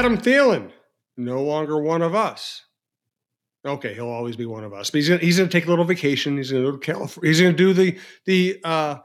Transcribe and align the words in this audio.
Adam 0.00 0.16
Thielen, 0.16 0.70
no 1.18 1.42
longer 1.42 1.78
one 1.78 2.00
of 2.00 2.14
us. 2.14 2.64
Okay, 3.66 3.92
he'll 3.92 4.08
always 4.08 4.34
be 4.34 4.46
one 4.46 4.64
of 4.64 4.72
us. 4.72 4.88
But 4.88 4.96
he's 4.96 5.10
gonna, 5.10 5.20
he's 5.20 5.36
going 5.36 5.50
to 5.50 5.52
take 5.52 5.66
a 5.66 5.68
little 5.68 5.84
vacation. 5.84 6.38
He's 6.38 6.50
going 6.50 6.64
to 6.64 6.70
go 6.70 6.78
to 6.78 6.82
California. 6.82 7.28
He's 7.28 7.38
going 7.38 7.54
to 7.54 7.56
do 7.56 7.74
the 7.74 7.98
the 8.24 8.58
uh, 8.64 8.96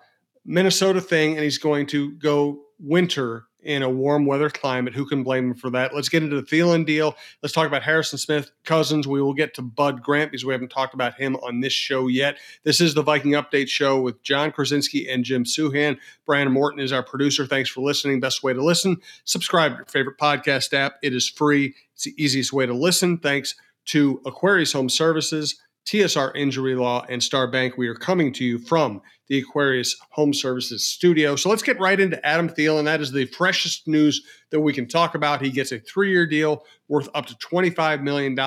Minnesota 0.45 1.01
thing, 1.01 1.33
and 1.33 1.43
he's 1.43 1.57
going 1.57 1.87
to 1.87 2.13
go 2.13 2.61
winter 2.79 3.43
in 3.65 3.83
a 3.83 3.89
warm 3.89 4.25
weather 4.25 4.49
climate. 4.49 4.93
Who 4.93 5.05
can 5.05 5.23
blame 5.23 5.51
him 5.51 5.55
for 5.55 5.69
that? 5.71 5.93
Let's 5.93 6.09
get 6.09 6.23
into 6.23 6.39
the 6.39 6.43
Thielen 6.43 6.85
deal. 6.85 7.15
Let's 7.41 7.53
talk 7.53 7.67
about 7.67 7.83
Harrison 7.83 8.17
Smith, 8.17 8.51
Cousins. 8.63 9.07
We 9.07 9.21
will 9.21 9.33
get 9.33 9.53
to 9.55 9.61
Bud 9.61 10.01
Grant 10.01 10.31
because 10.31 10.45
we 10.45 10.53
haven't 10.53 10.69
talked 10.69 10.93
about 10.93 11.15
him 11.15 11.35
on 11.37 11.59
this 11.59 11.73
show 11.73 12.07
yet. 12.07 12.37
This 12.63 12.79
is 12.79 12.93
the 12.93 13.01
Viking 13.01 13.31
Update 13.31 13.67
Show 13.67 13.99
with 13.99 14.21
Jon 14.23 14.51
Krawczynski 14.51 15.11
and 15.11 15.23
Jim 15.23 15.43
Souhan. 15.43 15.97
Brandon 16.25 16.53
Morton 16.53 16.79
is 16.79 16.91
our 16.91 17.03
producer. 17.03 17.45
Thanks 17.45 17.69
for 17.69 17.81
listening. 17.81 18.19
Best 18.19 18.43
way 18.43 18.53
to 18.53 18.63
listen, 18.63 18.97
subscribe 19.23 19.71
to 19.71 19.77
your 19.77 19.85
favorite 19.85 20.17
podcast 20.17 20.73
app. 20.73 20.95
It 21.01 21.13
is 21.13 21.27
free. 21.27 21.75
It's 21.93 22.03
the 22.03 22.13
easiest 22.23 22.53
way 22.53 22.65
to 22.65 22.73
listen. 22.73 23.17
Thanks 23.17 23.55
to 23.85 24.21
Aquarius 24.25 24.73
Home 24.73 24.89
Services. 24.89 25.59
TSR 25.85 26.35
Injury 26.35 26.75
Law, 26.75 27.05
and 27.09 27.21
Star 27.21 27.47
Bank. 27.47 27.77
We 27.77 27.87
are 27.87 27.95
coming 27.95 28.33
to 28.33 28.43
you 28.43 28.57
from 28.57 29.01
the 29.27 29.39
Aquarius 29.39 29.95
Home 30.11 30.33
Services 30.33 30.85
studio. 30.85 31.35
So 31.35 31.49
let's 31.49 31.61
get 31.61 31.79
right 31.79 31.99
into 31.99 32.23
Adam 32.25 32.49
Thielen. 32.49 32.85
That 32.85 33.01
is 33.01 33.11
the 33.11 33.25
freshest 33.25 33.87
news 33.87 34.23
that 34.49 34.59
we 34.59 34.73
can 34.73 34.87
talk 34.87 35.15
about. 35.15 35.41
He 35.41 35.51
gets 35.51 35.71
a 35.71 35.79
three 35.79 36.11
year 36.11 36.25
deal 36.25 36.63
worth 36.87 37.07
up 37.13 37.27
to 37.27 37.35
$25 37.35 38.01
million 38.01 38.37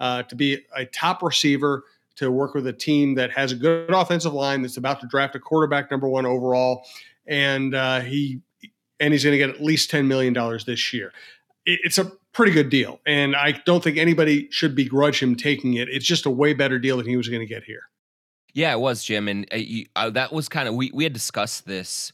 uh, 0.00 0.22
to 0.22 0.34
be 0.34 0.58
a 0.76 0.86
top 0.86 1.22
receiver. 1.22 1.84
To 2.18 2.30
work 2.30 2.54
with 2.54 2.68
a 2.68 2.72
team 2.72 3.16
that 3.16 3.32
has 3.32 3.50
a 3.50 3.56
good 3.56 3.90
offensive 3.90 4.32
line 4.32 4.62
that's 4.62 4.76
about 4.76 5.00
to 5.00 5.08
draft 5.08 5.34
a 5.34 5.40
quarterback 5.40 5.90
number 5.90 6.08
one 6.08 6.24
overall, 6.24 6.86
and 7.26 7.74
uh, 7.74 8.02
he 8.02 8.40
and 9.00 9.12
he's 9.12 9.24
going 9.24 9.32
to 9.32 9.36
get 9.38 9.50
at 9.50 9.60
least 9.60 9.90
ten 9.90 10.06
million 10.06 10.32
dollars 10.32 10.64
this 10.64 10.92
year. 10.92 11.12
It's 11.66 11.98
a 11.98 12.12
pretty 12.32 12.52
good 12.52 12.68
deal. 12.68 13.00
And 13.06 13.34
I 13.34 13.52
don't 13.64 13.82
think 13.82 13.96
anybody 13.96 14.48
should 14.50 14.74
begrudge 14.74 15.22
him 15.22 15.34
taking 15.34 15.74
it. 15.74 15.88
It's 15.88 16.04
just 16.04 16.26
a 16.26 16.30
way 16.30 16.52
better 16.52 16.78
deal 16.78 16.98
than 16.98 17.06
he 17.06 17.16
was 17.16 17.28
going 17.28 17.40
to 17.40 17.46
get 17.46 17.64
here. 17.64 17.82
Yeah, 18.52 18.72
it 18.72 18.80
was, 18.80 19.02
Jim. 19.02 19.28
And 19.28 19.46
uh, 19.52 19.56
you, 19.56 19.86
uh, 19.96 20.10
that 20.10 20.32
was 20.32 20.48
kind 20.48 20.68
of, 20.68 20.74
we, 20.74 20.90
we 20.92 21.04
had 21.04 21.12
discussed 21.12 21.66
this 21.66 22.12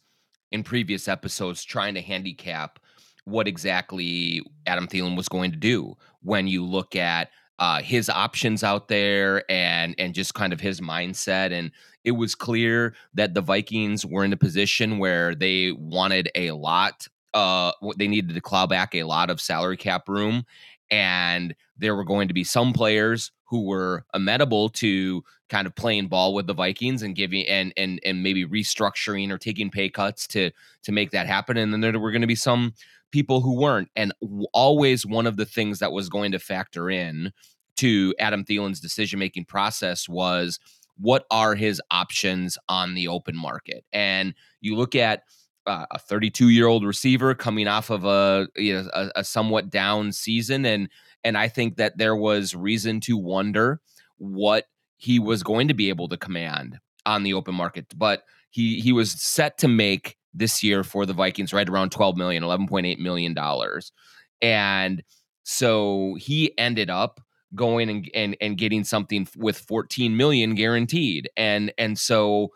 in 0.52 0.62
previous 0.62 1.08
episodes, 1.08 1.64
trying 1.64 1.94
to 1.94 2.00
handicap 2.00 2.78
what 3.24 3.46
exactly 3.46 4.42
Adam 4.66 4.86
Thielen 4.86 5.16
was 5.16 5.28
going 5.28 5.50
to 5.50 5.56
do 5.56 5.96
when 6.22 6.46
you 6.46 6.64
look 6.64 6.96
at 6.96 7.30
uh, 7.58 7.82
his 7.82 8.08
options 8.08 8.64
out 8.64 8.88
there 8.88 9.44
and 9.50 9.94
and 9.98 10.14
just 10.14 10.32
kind 10.32 10.54
of 10.54 10.60
his 10.60 10.80
mindset 10.80 11.52
and 11.52 11.70
it 12.04 12.12
was 12.12 12.34
clear 12.34 12.94
that 13.12 13.34
the 13.34 13.42
Vikings 13.42 14.06
were 14.06 14.24
in 14.24 14.32
a 14.32 14.36
position 14.36 14.98
where 14.98 15.34
they 15.34 15.72
wanted 15.72 16.30
a 16.34 16.52
lot 16.52 17.06
uh, 17.34 17.72
what 17.80 17.98
they 17.98 18.08
needed 18.08 18.34
to 18.34 18.40
claw 18.40 18.66
back 18.66 18.94
a 18.94 19.04
lot 19.04 19.30
of 19.30 19.40
salary 19.40 19.76
cap 19.76 20.08
room, 20.08 20.44
and 20.90 21.54
there 21.78 21.94
were 21.94 22.04
going 22.04 22.28
to 22.28 22.34
be 22.34 22.44
some 22.44 22.72
players 22.72 23.32
who 23.44 23.64
were 23.64 24.04
amenable 24.14 24.68
to 24.68 25.24
kind 25.48 25.66
of 25.66 25.74
playing 25.74 26.06
ball 26.06 26.32
with 26.32 26.46
the 26.46 26.54
Vikings 26.54 27.02
and 27.02 27.16
giving 27.16 27.46
and 27.46 27.72
and 27.76 28.00
and 28.04 28.22
maybe 28.22 28.46
restructuring 28.46 29.30
or 29.30 29.38
taking 29.38 29.70
pay 29.70 29.88
cuts 29.88 30.26
to 30.28 30.50
to 30.82 30.92
make 30.92 31.10
that 31.10 31.26
happen, 31.26 31.56
and 31.56 31.72
then 31.72 31.80
there 31.80 31.98
were 31.98 32.12
going 32.12 32.20
to 32.20 32.26
be 32.26 32.34
some 32.34 32.74
people 33.10 33.40
who 33.40 33.58
weren't, 33.60 33.88
and 33.96 34.12
always 34.52 35.04
one 35.04 35.26
of 35.26 35.36
the 35.36 35.44
things 35.44 35.80
that 35.80 35.92
was 35.92 36.08
going 36.08 36.30
to 36.32 36.38
factor 36.38 36.88
in 36.90 37.32
to 37.76 38.14
Adam 38.18 38.44
Thielen's 38.44 38.80
decision 38.80 39.18
making 39.18 39.44
process 39.44 40.08
was 40.08 40.60
what 40.96 41.24
are 41.30 41.54
his 41.54 41.80
options 41.90 42.56
on 42.68 42.94
the 42.94 43.08
open 43.08 43.36
market, 43.36 43.84
and 43.92 44.34
you 44.60 44.76
look 44.76 44.94
at 44.94 45.22
uh, 45.66 45.86
a 45.90 45.98
32 45.98 46.48
year 46.48 46.66
old 46.66 46.84
receiver 46.84 47.34
coming 47.34 47.68
off 47.68 47.90
of 47.90 48.04
a 48.04 48.48
you 48.56 48.72
know 48.74 48.88
a, 48.94 49.10
a, 49.16 49.24
somewhat 49.24 49.70
down 49.70 50.12
season 50.12 50.64
and 50.64 50.88
and 51.22 51.36
I 51.36 51.48
think 51.48 51.76
that 51.76 51.98
there 51.98 52.16
was 52.16 52.54
reason 52.54 53.00
to 53.00 53.16
wonder 53.16 53.80
what 54.16 54.66
he 54.96 55.18
was 55.18 55.42
going 55.42 55.68
to 55.68 55.74
be 55.74 55.88
able 55.88 56.08
to 56.08 56.16
command 56.16 56.78
on 57.06 57.22
the 57.22 57.34
open 57.34 57.54
market 57.54 57.86
but 57.96 58.24
he 58.50 58.80
he 58.80 58.92
was 58.92 59.12
set 59.12 59.58
to 59.58 59.68
make 59.68 60.16
this 60.32 60.62
year 60.62 60.82
for 60.82 61.06
the 61.06 61.12
Vikings 61.12 61.52
right 61.52 61.68
around 61.68 61.90
12 61.90 62.16
million 62.16 62.42
11.8 62.42 62.98
million 62.98 63.34
dollars 63.34 63.92
and 64.40 65.02
so 65.42 66.16
he 66.18 66.56
ended 66.58 66.88
up 66.88 67.20
going 67.54 67.90
and, 67.90 68.10
and 68.14 68.36
and 68.40 68.58
getting 68.58 68.84
something 68.84 69.26
with 69.36 69.58
14 69.58 70.16
million 70.16 70.54
guaranteed 70.54 71.28
and 71.36 71.72
and 71.78 71.98
so 71.98 72.50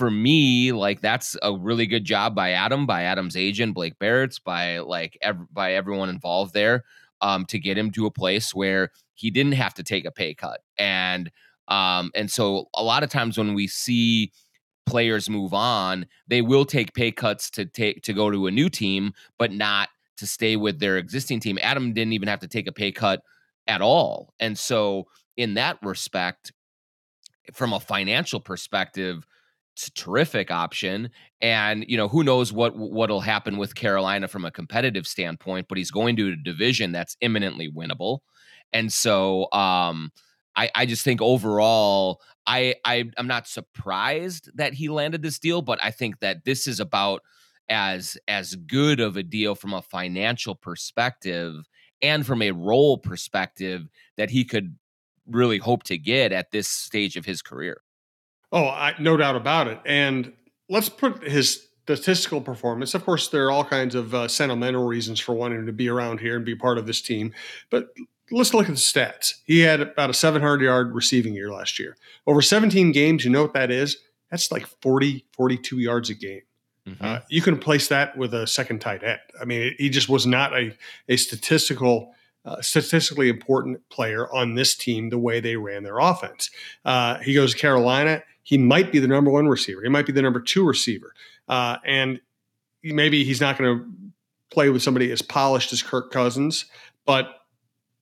for 0.00 0.10
me, 0.10 0.72
like 0.72 1.02
that's 1.02 1.36
a 1.42 1.54
really 1.54 1.86
good 1.86 2.06
job 2.06 2.34
by 2.34 2.52
Adam, 2.52 2.86
by 2.86 3.02
Adam's 3.02 3.36
agent, 3.36 3.74
Blake 3.74 3.98
Baratz, 3.98 4.42
by 4.42 4.78
like 4.78 5.18
ev- 5.20 5.52
by 5.52 5.74
everyone 5.74 6.08
involved 6.08 6.54
there, 6.54 6.84
um, 7.20 7.44
to 7.44 7.58
get 7.58 7.76
him 7.76 7.90
to 7.90 8.06
a 8.06 8.10
place 8.10 8.54
where 8.54 8.92
he 9.12 9.30
didn't 9.30 9.52
have 9.52 9.74
to 9.74 9.82
take 9.82 10.06
a 10.06 10.10
pay 10.10 10.32
cut. 10.32 10.62
And 10.78 11.30
um, 11.68 12.12
and 12.14 12.30
so 12.30 12.70
a 12.74 12.82
lot 12.82 13.02
of 13.02 13.10
times 13.10 13.36
when 13.36 13.52
we 13.52 13.66
see 13.66 14.32
players 14.86 15.28
move 15.28 15.52
on, 15.52 16.06
they 16.28 16.40
will 16.40 16.64
take 16.64 16.94
pay 16.94 17.12
cuts 17.12 17.50
to 17.50 17.66
take 17.66 18.00
to 18.04 18.14
go 18.14 18.30
to 18.30 18.46
a 18.46 18.50
new 18.50 18.70
team, 18.70 19.12
but 19.38 19.52
not 19.52 19.90
to 20.16 20.26
stay 20.26 20.56
with 20.56 20.80
their 20.80 20.96
existing 20.96 21.40
team. 21.40 21.58
Adam 21.60 21.92
didn't 21.92 22.14
even 22.14 22.28
have 22.28 22.40
to 22.40 22.48
take 22.48 22.66
a 22.66 22.72
pay 22.72 22.90
cut 22.90 23.20
at 23.66 23.82
all. 23.82 24.32
And 24.40 24.58
so 24.58 25.08
in 25.36 25.52
that 25.54 25.76
respect, 25.82 26.52
from 27.52 27.74
a 27.74 27.80
financial 27.80 28.40
perspective, 28.40 29.26
it's 29.80 29.88
a 29.88 29.92
terrific 29.92 30.50
option. 30.50 31.10
And, 31.40 31.86
you 31.88 31.96
know, 31.96 32.08
who 32.08 32.22
knows 32.22 32.52
what 32.52 32.76
what'll 32.76 33.20
happen 33.20 33.56
with 33.56 33.74
Carolina 33.74 34.28
from 34.28 34.44
a 34.44 34.50
competitive 34.50 35.06
standpoint, 35.06 35.68
but 35.68 35.78
he's 35.78 35.90
going 35.90 36.16
to 36.16 36.32
a 36.32 36.36
division 36.36 36.92
that's 36.92 37.16
imminently 37.20 37.70
winnable. 37.70 38.18
And 38.72 38.92
so 38.92 39.50
um 39.52 40.12
I, 40.56 40.70
I 40.74 40.84
just 40.86 41.04
think 41.04 41.22
overall, 41.22 42.20
I, 42.46 42.74
I 42.84 43.10
I'm 43.16 43.26
not 43.28 43.46
surprised 43.46 44.50
that 44.56 44.74
he 44.74 44.88
landed 44.88 45.22
this 45.22 45.38
deal, 45.38 45.62
but 45.62 45.78
I 45.82 45.90
think 45.92 46.20
that 46.20 46.44
this 46.44 46.66
is 46.66 46.80
about 46.80 47.22
as 47.70 48.18
as 48.28 48.56
good 48.56 49.00
of 49.00 49.16
a 49.16 49.22
deal 49.22 49.54
from 49.54 49.72
a 49.72 49.82
financial 49.82 50.54
perspective 50.54 51.54
and 52.02 52.26
from 52.26 52.42
a 52.42 52.50
role 52.50 52.98
perspective 52.98 53.88
that 54.16 54.30
he 54.30 54.44
could 54.44 54.76
really 55.26 55.58
hope 55.58 55.84
to 55.84 55.96
get 55.96 56.32
at 56.32 56.50
this 56.50 56.68
stage 56.68 57.16
of 57.16 57.24
his 57.24 57.40
career. 57.40 57.80
Oh, 58.52 58.66
I, 58.66 58.94
no 58.98 59.16
doubt 59.16 59.36
about 59.36 59.68
it. 59.68 59.78
And 59.84 60.32
let's 60.68 60.88
put 60.88 61.22
his 61.22 61.68
statistical 61.84 62.40
performance. 62.40 62.94
Of 62.94 63.04
course, 63.04 63.28
there 63.28 63.46
are 63.46 63.50
all 63.50 63.64
kinds 63.64 63.94
of 63.94 64.14
uh, 64.14 64.28
sentimental 64.28 64.86
reasons 64.86 65.20
for 65.20 65.34
wanting 65.34 65.66
to 65.66 65.72
be 65.72 65.88
around 65.88 66.20
here 66.20 66.36
and 66.36 66.44
be 66.44 66.54
part 66.54 66.78
of 66.78 66.86
this 66.86 67.00
team. 67.00 67.32
But 67.70 67.88
let's 68.30 68.54
look 68.54 68.68
at 68.68 68.74
the 68.74 68.80
stats. 68.80 69.34
He 69.44 69.60
had 69.60 69.80
about 69.80 70.10
a 70.10 70.14
700 70.14 70.62
yard 70.62 70.94
receiving 70.94 71.34
year 71.34 71.50
last 71.50 71.78
year. 71.78 71.96
Over 72.26 72.42
17 72.42 72.92
games, 72.92 73.24
you 73.24 73.30
know 73.30 73.42
what 73.42 73.54
that 73.54 73.70
is? 73.70 73.96
That's 74.30 74.52
like 74.52 74.66
40, 74.82 75.24
42 75.32 75.78
yards 75.78 76.10
a 76.10 76.14
game. 76.14 76.42
Mm-hmm. 76.88 77.04
Uh, 77.04 77.18
you 77.28 77.42
can 77.42 77.58
place 77.58 77.88
that 77.88 78.16
with 78.16 78.32
a 78.32 78.46
second 78.46 78.80
tight 78.80 79.02
end. 79.02 79.20
I 79.40 79.44
mean, 79.44 79.74
he 79.78 79.90
just 79.90 80.08
was 80.08 80.26
not 80.26 80.52
a, 80.54 80.76
a 81.08 81.16
statistical 81.16 82.14
uh, 82.42 82.60
statistically 82.62 83.28
important 83.28 83.86
player 83.90 84.32
on 84.32 84.54
this 84.54 84.74
team 84.74 85.10
the 85.10 85.18
way 85.18 85.40
they 85.40 85.56
ran 85.56 85.82
their 85.82 85.98
offense. 85.98 86.50
Uh, 86.86 87.18
he 87.18 87.34
goes 87.34 87.52
to 87.52 87.58
Carolina. 87.58 88.22
He 88.42 88.58
might 88.58 88.90
be 88.90 88.98
the 88.98 89.08
number 89.08 89.30
one 89.30 89.48
receiver. 89.48 89.82
He 89.82 89.88
might 89.88 90.06
be 90.06 90.12
the 90.12 90.22
number 90.22 90.40
two 90.40 90.66
receiver. 90.66 91.14
Uh, 91.48 91.76
and 91.84 92.20
maybe 92.82 93.24
he's 93.24 93.40
not 93.40 93.58
going 93.58 93.78
to 93.78 93.86
play 94.50 94.70
with 94.70 94.82
somebody 94.82 95.10
as 95.12 95.22
polished 95.22 95.72
as 95.72 95.82
Kirk 95.82 96.10
Cousins, 96.10 96.66
but 97.06 97.36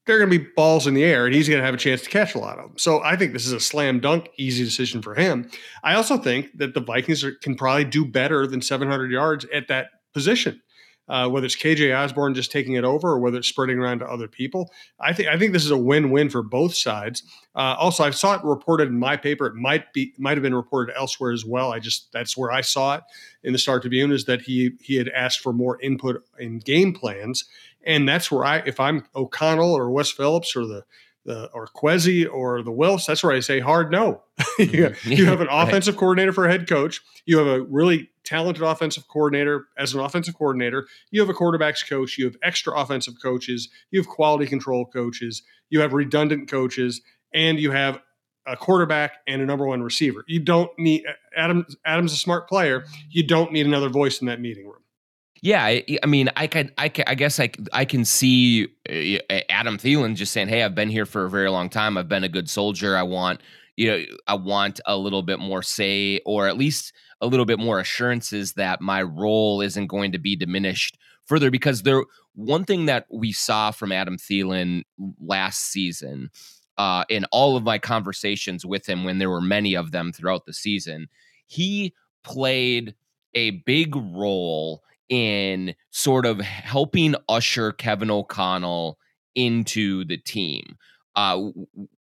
they're 0.06 0.18
going 0.18 0.30
to 0.30 0.38
be 0.38 0.50
balls 0.56 0.86
in 0.86 0.94
the 0.94 1.04
air 1.04 1.26
and 1.26 1.34
he's 1.34 1.48
going 1.48 1.60
to 1.60 1.64
have 1.64 1.74
a 1.74 1.78
chance 1.78 2.02
to 2.02 2.08
catch 2.08 2.34
a 2.34 2.38
lot 2.38 2.58
of 2.58 2.68
them. 2.68 2.78
So 2.78 3.02
I 3.02 3.14
think 3.14 3.34
this 3.34 3.44
is 3.44 3.52
a 3.52 3.60
slam 3.60 4.00
dunk, 4.00 4.30
easy 4.38 4.64
decision 4.64 5.02
for 5.02 5.14
him. 5.14 5.50
I 5.84 5.94
also 5.94 6.16
think 6.16 6.56
that 6.56 6.72
the 6.72 6.80
Vikings 6.80 7.22
are, 7.22 7.32
can 7.32 7.54
probably 7.56 7.84
do 7.84 8.06
better 8.06 8.46
than 8.46 8.62
700 8.62 9.10
yards 9.10 9.44
at 9.52 9.68
that 9.68 9.88
position 10.14 10.62
uh, 11.08 11.28
whether 11.28 11.46
it's 11.46 11.56
KJ 11.56 11.96
Osborne 11.96 12.34
just 12.34 12.52
taking 12.52 12.74
it 12.74 12.84
over 12.84 13.08
or 13.08 13.18
whether 13.18 13.38
it's 13.38 13.48
spreading 13.48 13.78
around 13.78 14.00
to 14.00 14.06
other 14.06 14.28
people. 14.28 14.70
I 15.00 15.12
think 15.12 15.28
I 15.28 15.38
think 15.38 15.52
this 15.52 15.64
is 15.64 15.70
a 15.70 15.78
win-win 15.78 16.30
for 16.30 16.42
both 16.42 16.74
sides. 16.74 17.22
Uh, 17.54 17.76
also, 17.78 18.04
I 18.04 18.10
saw 18.10 18.34
it 18.34 18.44
reported 18.44 18.88
in 18.88 18.98
my 18.98 19.16
paper. 19.16 19.46
It 19.46 19.54
might 19.54 19.92
be 19.92 20.12
might 20.18 20.36
have 20.36 20.42
been 20.42 20.54
reported 20.54 20.94
elsewhere 20.96 21.32
as 21.32 21.44
well. 21.44 21.72
I 21.72 21.78
just 21.78 22.12
that's 22.12 22.36
where 22.36 22.52
I 22.52 22.60
saw 22.60 22.96
it 22.96 23.02
in 23.42 23.52
the 23.52 23.58
Star 23.58 23.80
Tribune 23.80 24.12
is 24.12 24.24
that 24.26 24.42
he 24.42 24.72
he 24.80 24.96
had 24.96 25.08
asked 25.08 25.40
for 25.40 25.52
more 25.52 25.80
input 25.80 26.24
in 26.38 26.58
game 26.58 26.92
plans, 26.92 27.44
and 27.82 28.08
that's 28.08 28.30
where 28.30 28.44
I 28.44 28.58
if 28.58 28.78
I'm 28.78 29.06
O'Connell 29.14 29.72
or 29.72 29.90
Wes 29.90 30.10
Phillips 30.10 30.54
or 30.54 30.66
the 30.66 30.84
the 31.24 31.50
or 31.52 31.68
Kwesi 31.68 32.26
or 32.30 32.62
the 32.62 32.72
Wilfs, 32.72 33.06
that's 33.06 33.22
where 33.22 33.34
I 33.34 33.40
say 33.40 33.60
hard 33.60 33.90
no. 33.90 34.22
you, 34.58 34.66
mm-hmm. 34.66 35.12
you 35.12 35.26
have 35.26 35.40
an 35.40 35.48
offensive 35.50 35.94
right. 35.94 36.00
coordinator 36.00 36.32
for 36.32 36.46
a 36.46 36.50
head 36.50 36.68
coach. 36.68 37.00
You 37.26 37.38
have 37.38 37.46
a 37.46 37.62
really 37.62 38.10
talented 38.24 38.62
offensive 38.62 39.08
coordinator 39.08 39.66
as 39.76 39.94
an 39.94 40.00
offensive 40.00 40.36
coordinator. 40.36 40.86
You 41.10 41.20
have 41.20 41.30
a 41.30 41.34
quarterbacks 41.34 41.88
coach. 41.88 42.18
You 42.18 42.26
have 42.26 42.36
extra 42.42 42.78
offensive 42.78 43.14
coaches. 43.22 43.68
You 43.90 44.00
have 44.00 44.08
quality 44.08 44.46
control 44.46 44.86
coaches. 44.86 45.42
You 45.70 45.80
have 45.80 45.92
redundant 45.92 46.50
coaches, 46.50 47.00
and 47.34 47.58
you 47.58 47.72
have 47.72 48.00
a 48.46 48.56
quarterback 48.56 49.18
and 49.26 49.42
a 49.42 49.46
number 49.46 49.66
one 49.66 49.82
receiver. 49.82 50.24
You 50.26 50.40
don't 50.40 50.70
need 50.78 51.04
Adam. 51.36 51.66
Adam's 51.84 52.12
a 52.12 52.16
smart 52.16 52.48
player. 52.48 52.84
You 53.10 53.26
don't 53.26 53.52
need 53.52 53.66
another 53.66 53.88
voice 53.90 54.20
in 54.20 54.26
that 54.28 54.40
meeting 54.40 54.66
room. 54.66 54.82
Yeah, 55.40 55.64
I, 55.64 55.84
I, 56.02 56.06
mean, 56.06 56.30
I 56.36 56.46
can, 56.46 56.72
I 56.78 56.88
can, 56.88 57.04
I 57.06 57.14
guess 57.14 57.38
I, 57.38 57.50
I 57.72 57.84
can 57.84 58.04
see 58.04 58.68
uh, 58.88 59.40
Adam 59.48 59.78
Thielen 59.78 60.16
just 60.16 60.32
saying, 60.32 60.48
"Hey, 60.48 60.62
I've 60.62 60.74
been 60.74 60.90
here 60.90 61.06
for 61.06 61.24
a 61.24 61.30
very 61.30 61.48
long 61.48 61.68
time. 61.68 61.96
I've 61.96 62.08
been 62.08 62.24
a 62.24 62.28
good 62.28 62.50
soldier. 62.50 62.96
I 62.96 63.02
want, 63.02 63.40
you 63.76 63.88
know, 63.88 64.04
I 64.26 64.34
want 64.34 64.80
a 64.86 64.96
little 64.96 65.22
bit 65.22 65.38
more 65.38 65.62
say, 65.62 66.20
or 66.26 66.48
at 66.48 66.58
least 66.58 66.92
a 67.20 67.26
little 67.26 67.46
bit 67.46 67.58
more 67.58 67.78
assurances 67.78 68.54
that 68.54 68.80
my 68.80 69.02
role 69.02 69.60
isn't 69.60 69.86
going 69.86 70.12
to 70.12 70.18
be 70.18 70.34
diminished 70.34 70.98
further." 71.26 71.50
Because 71.50 71.82
there, 71.82 72.02
one 72.34 72.64
thing 72.64 72.86
that 72.86 73.06
we 73.10 73.32
saw 73.32 73.70
from 73.70 73.92
Adam 73.92 74.16
Thielen 74.16 74.82
last 75.20 75.70
season, 75.70 76.30
uh, 76.78 77.04
in 77.08 77.24
all 77.26 77.56
of 77.56 77.62
my 77.62 77.78
conversations 77.78 78.66
with 78.66 78.88
him, 78.88 79.04
when 79.04 79.18
there 79.18 79.30
were 79.30 79.40
many 79.40 79.74
of 79.74 79.92
them 79.92 80.12
throughout 80.12 80.46
the 80.46 80.52
season, 80.52 81.08
he 81.46 81.94
played 82.24 82.96
a 83.34 83.50
big 83.50 83.94
role 83.94 84.82
in 85.08 85.74
sort 85.90 86.26
of 86.26 86.40
helping 86.40 87.14
usher 87.28 87.72
Kevin 87.72 88.10
O'Connell 88.10 88.98
into 89.34 90.04
the 90.04 90.16
team. 90.16 90.76
Uh, 91.16 91.48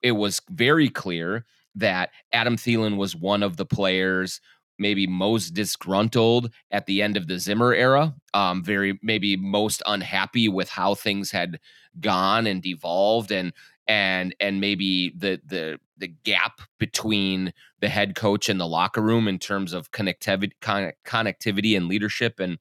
it 0.02 0.12
was 0.12 0.40
very 0.50 0.88
clear 0.88 1.44
that 1.74 2.10
Adam 2.32 2.56
Thielen 2.56 2.96
was 2.96 3.16
one 3.16 3.42
of 3.42 3.56
the 3.56 3.66
players 3.66 4.40
maybe 4.78 5.06
most 5.06 5.50
disgruntled 5.50 6.50
at 6.70 6.86
the 6.86 7.02
end 7.02 7.16
of 7.16 7.26
the 7.28 7.38
Zimmer 7.38 7.72
era. 7.72 8.14
Um, 8.32 8.62
very 8.62 8.98
maybe 9.02 9.36
most 9.36 9.82
unhappy 9.86 10.48
with 10.48 10.68
how 10.68 10.94
things 10.94 11.30
had 11.30 11.60
gone 12.00 12.46
and 12.46 12.62
devolved, 12.62 13.30
and 13.30 13.52
and 13.86 14.34
and 14.40 14.60
maybe 14.60 15.12
the 15.16 15.40
the 15.46 15.78
the 15.96 16.08
gap 16.08 16.60
between 16.78 17.52
the 17.80 17.88
head 17.88 18.14
coach 18.14 18.48
and 18.48 18.60
the 18.60 18.66
locker 18.66 19.00
room 19.00 19.28
in 19.28 19.38
terms 19.38 19.72
of 19.72 19.92
connectivity 19.92 20.52
connectivity 20.62 21.76
and 21.76 21.86
leadership 21.86 22.40
and 22.40 22.58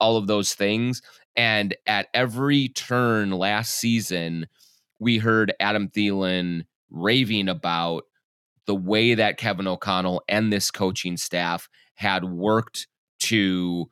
all 0.00 0.16
of 0.16 0.26
those 0.26 0.54
things. 0.54 1.02
And 1.36 1.76
at 1.86 2.08
every 2.14 2.68
turn 2.68 3.30
last 3.30 3.74
season, 3.74 4.46
we 4.98 5.18
heard 5.18 5.52
Adam 5.60 5.88
Thielen 5.88 6.64
raving 6.90 7.48
about 7.48 8.04
the 8.66 8.74
way 8.74 9.14
that 9.14 9.36
Kevin 9.36 9.66
O'Connell 9.66 10.22
and 10.28 10.52
this 10.52 10.70
coaching 10.70 11.16
staff 11.16 11.68
had 11.94 12.24
worked 12.24 12.88
to 13.20 13.88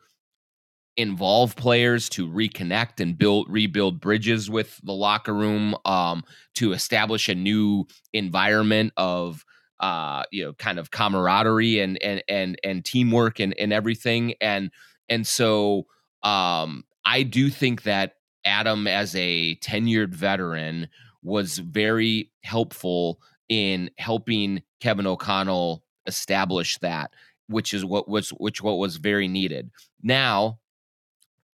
involve 0.96 1.56
players 1.56 2.08
to 2.08 2.28
reconnect 2.28 3.00
and 3.00 3.18
build 3.18 3.46
rebuild 3.50 4.00
bridges 4.00 4.48
with 4.48 4.80
the 4.84 4.92
locker 4.92 5.34
room 5.34 5.74
um, 5.84 6.22
to 6.54 6.72
establish 6.72 7.28
a 7.28 7.34
new 7.34 7.84
environment 8.12 8.92
of 8.96 9.44
uh, 9.80 10.22
you 10.30 10.44
know 10.44 10.52
kind 10.54 10.78
of 10.78 10.90
camaraderie 10.90 11.80
and 11.80 12.00
and 12.02 12.22
and 12.28 12.56
and 12.62 12.84
teamwork 12.84 13.40
and 13.40 13.54
and 13.58 13.72
everything 13.72 14.34
and 14.40 14.70
and 15.08 15.26
so 15.26 15.84
um, 16.24 16.84
I 17.04 17.22
do 17.22 17.50
think 17.50 17.82
that 17.82 18.14
Adam, 18.44 18.86
as 18.86 19.14
a 19.14 19.56
tenured 19.56 20.14
veteran, 20.14 20.88
was 21.22 21.58
very 21.58 22.30
helpful 22.42 23.20
in 23.48 23.90
helping 23.98 24.62
Kevin 24.80 25.06
O'Connell 25.06 25.84
establish 26.06 26.78
that, 26.78 27.12
which 27.48 27.72
is 27.72 27.84
what 27.84 28.08
was 28.08 28.30
which 28.30 28.62
what 28.62 28.78
was 28.78 28.96
very 28.96 29.28
needed. 29.28 29.70
Now, 30.02 30.58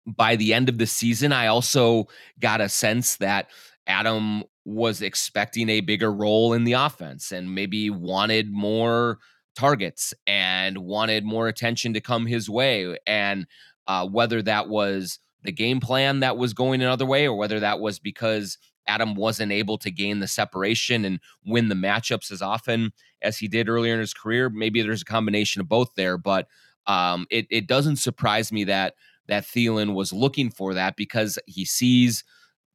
by 0.06 0.37
the 0.37 0.55
end 0.55 0.69
of 0.69 0.78
the 0.78 0.87
season, 0.87 1.32
I 1.32 1.49
also 1.49 2.06
got 2.38 2.61
a 2.61 2.69
sense 2.69 3.17
that 3.17 3.49
Adam 3.87 4.44
was 4.64 5.02
expecting 5.02 5.69
a 5.69 5.81
bigger 5.81 6.12
role 6.12 6.52
in 6.52 6.64
the 6.64 6.75
offense 6.75 7.32
and 7.32 7.55
maybe 7.55 7.90
wanted 7.90 8.52
more 8.52 9.19
targets 9.56 10.14
and 10.26 10.78
wanted 10.78 11.25
more 11.25 11.49
attention 11.49 11.93
to 11.94 12.00
come 12.00 12.26
his 12.26 12.49
way 12.49 12.96
and 13.06 13.46
uh, 13.87 14.06
whether 14.06 14.43
that 14.43 14.69
was 14.69 15.19
the 15.43 15.53
game 15.53 15.81
plan 15.81 16.21
that 16.21 16.37
was 16.37 16.53
going 16.53 16.82
another 16.82 17.06
way 17.06 17.27
or 17.27 17.35
whether 17.35 17.61
that 17.61 17.81
was 17.81 17.99
because 17.99 18.59
Adam 18.87 19.15
wasn't 19.15 19.53
able 19.53 19.79
to 19.79 19.91
gain 19.91 20.21
the 20.21 20.27
separation 20.27 21.05
and 21.05 21.21
win 21.44 21.69
the 21.69 21.75
matchups 21.75 22.31
as 22.31 22.43
often 22.43 22.93
as 23.23 23.38
he 23.38 23.49
did 23.49 23.69
earlier 23.69 23.94
in 23.94 24.00
his 24.00 24.15
career. 24.15 24.50
Maybe 24.50 24.82
there's 24.82 25.03
a 25.03 25.06
combination 25.06 25.61
of 25.61 25.69
both 25.69 25.91
there, 25.97 26.19
but 26.19 26.47
um, 26.87 27.27
it, 27.31 27.47
it 27.50 27.67
doesn't 27.67 27.97
surprise 27.97 28.53
me 28.53 28.65
that 28.65 28.94
that 29.29 29.44
Thielen 29.44 29.94
was 29.94 30.12
looking 30.12 30.50
for 30.50 30.75
that 30.75 30.97
because 30.97 31.38
he 31.47 31.65
sees 31.65 32.25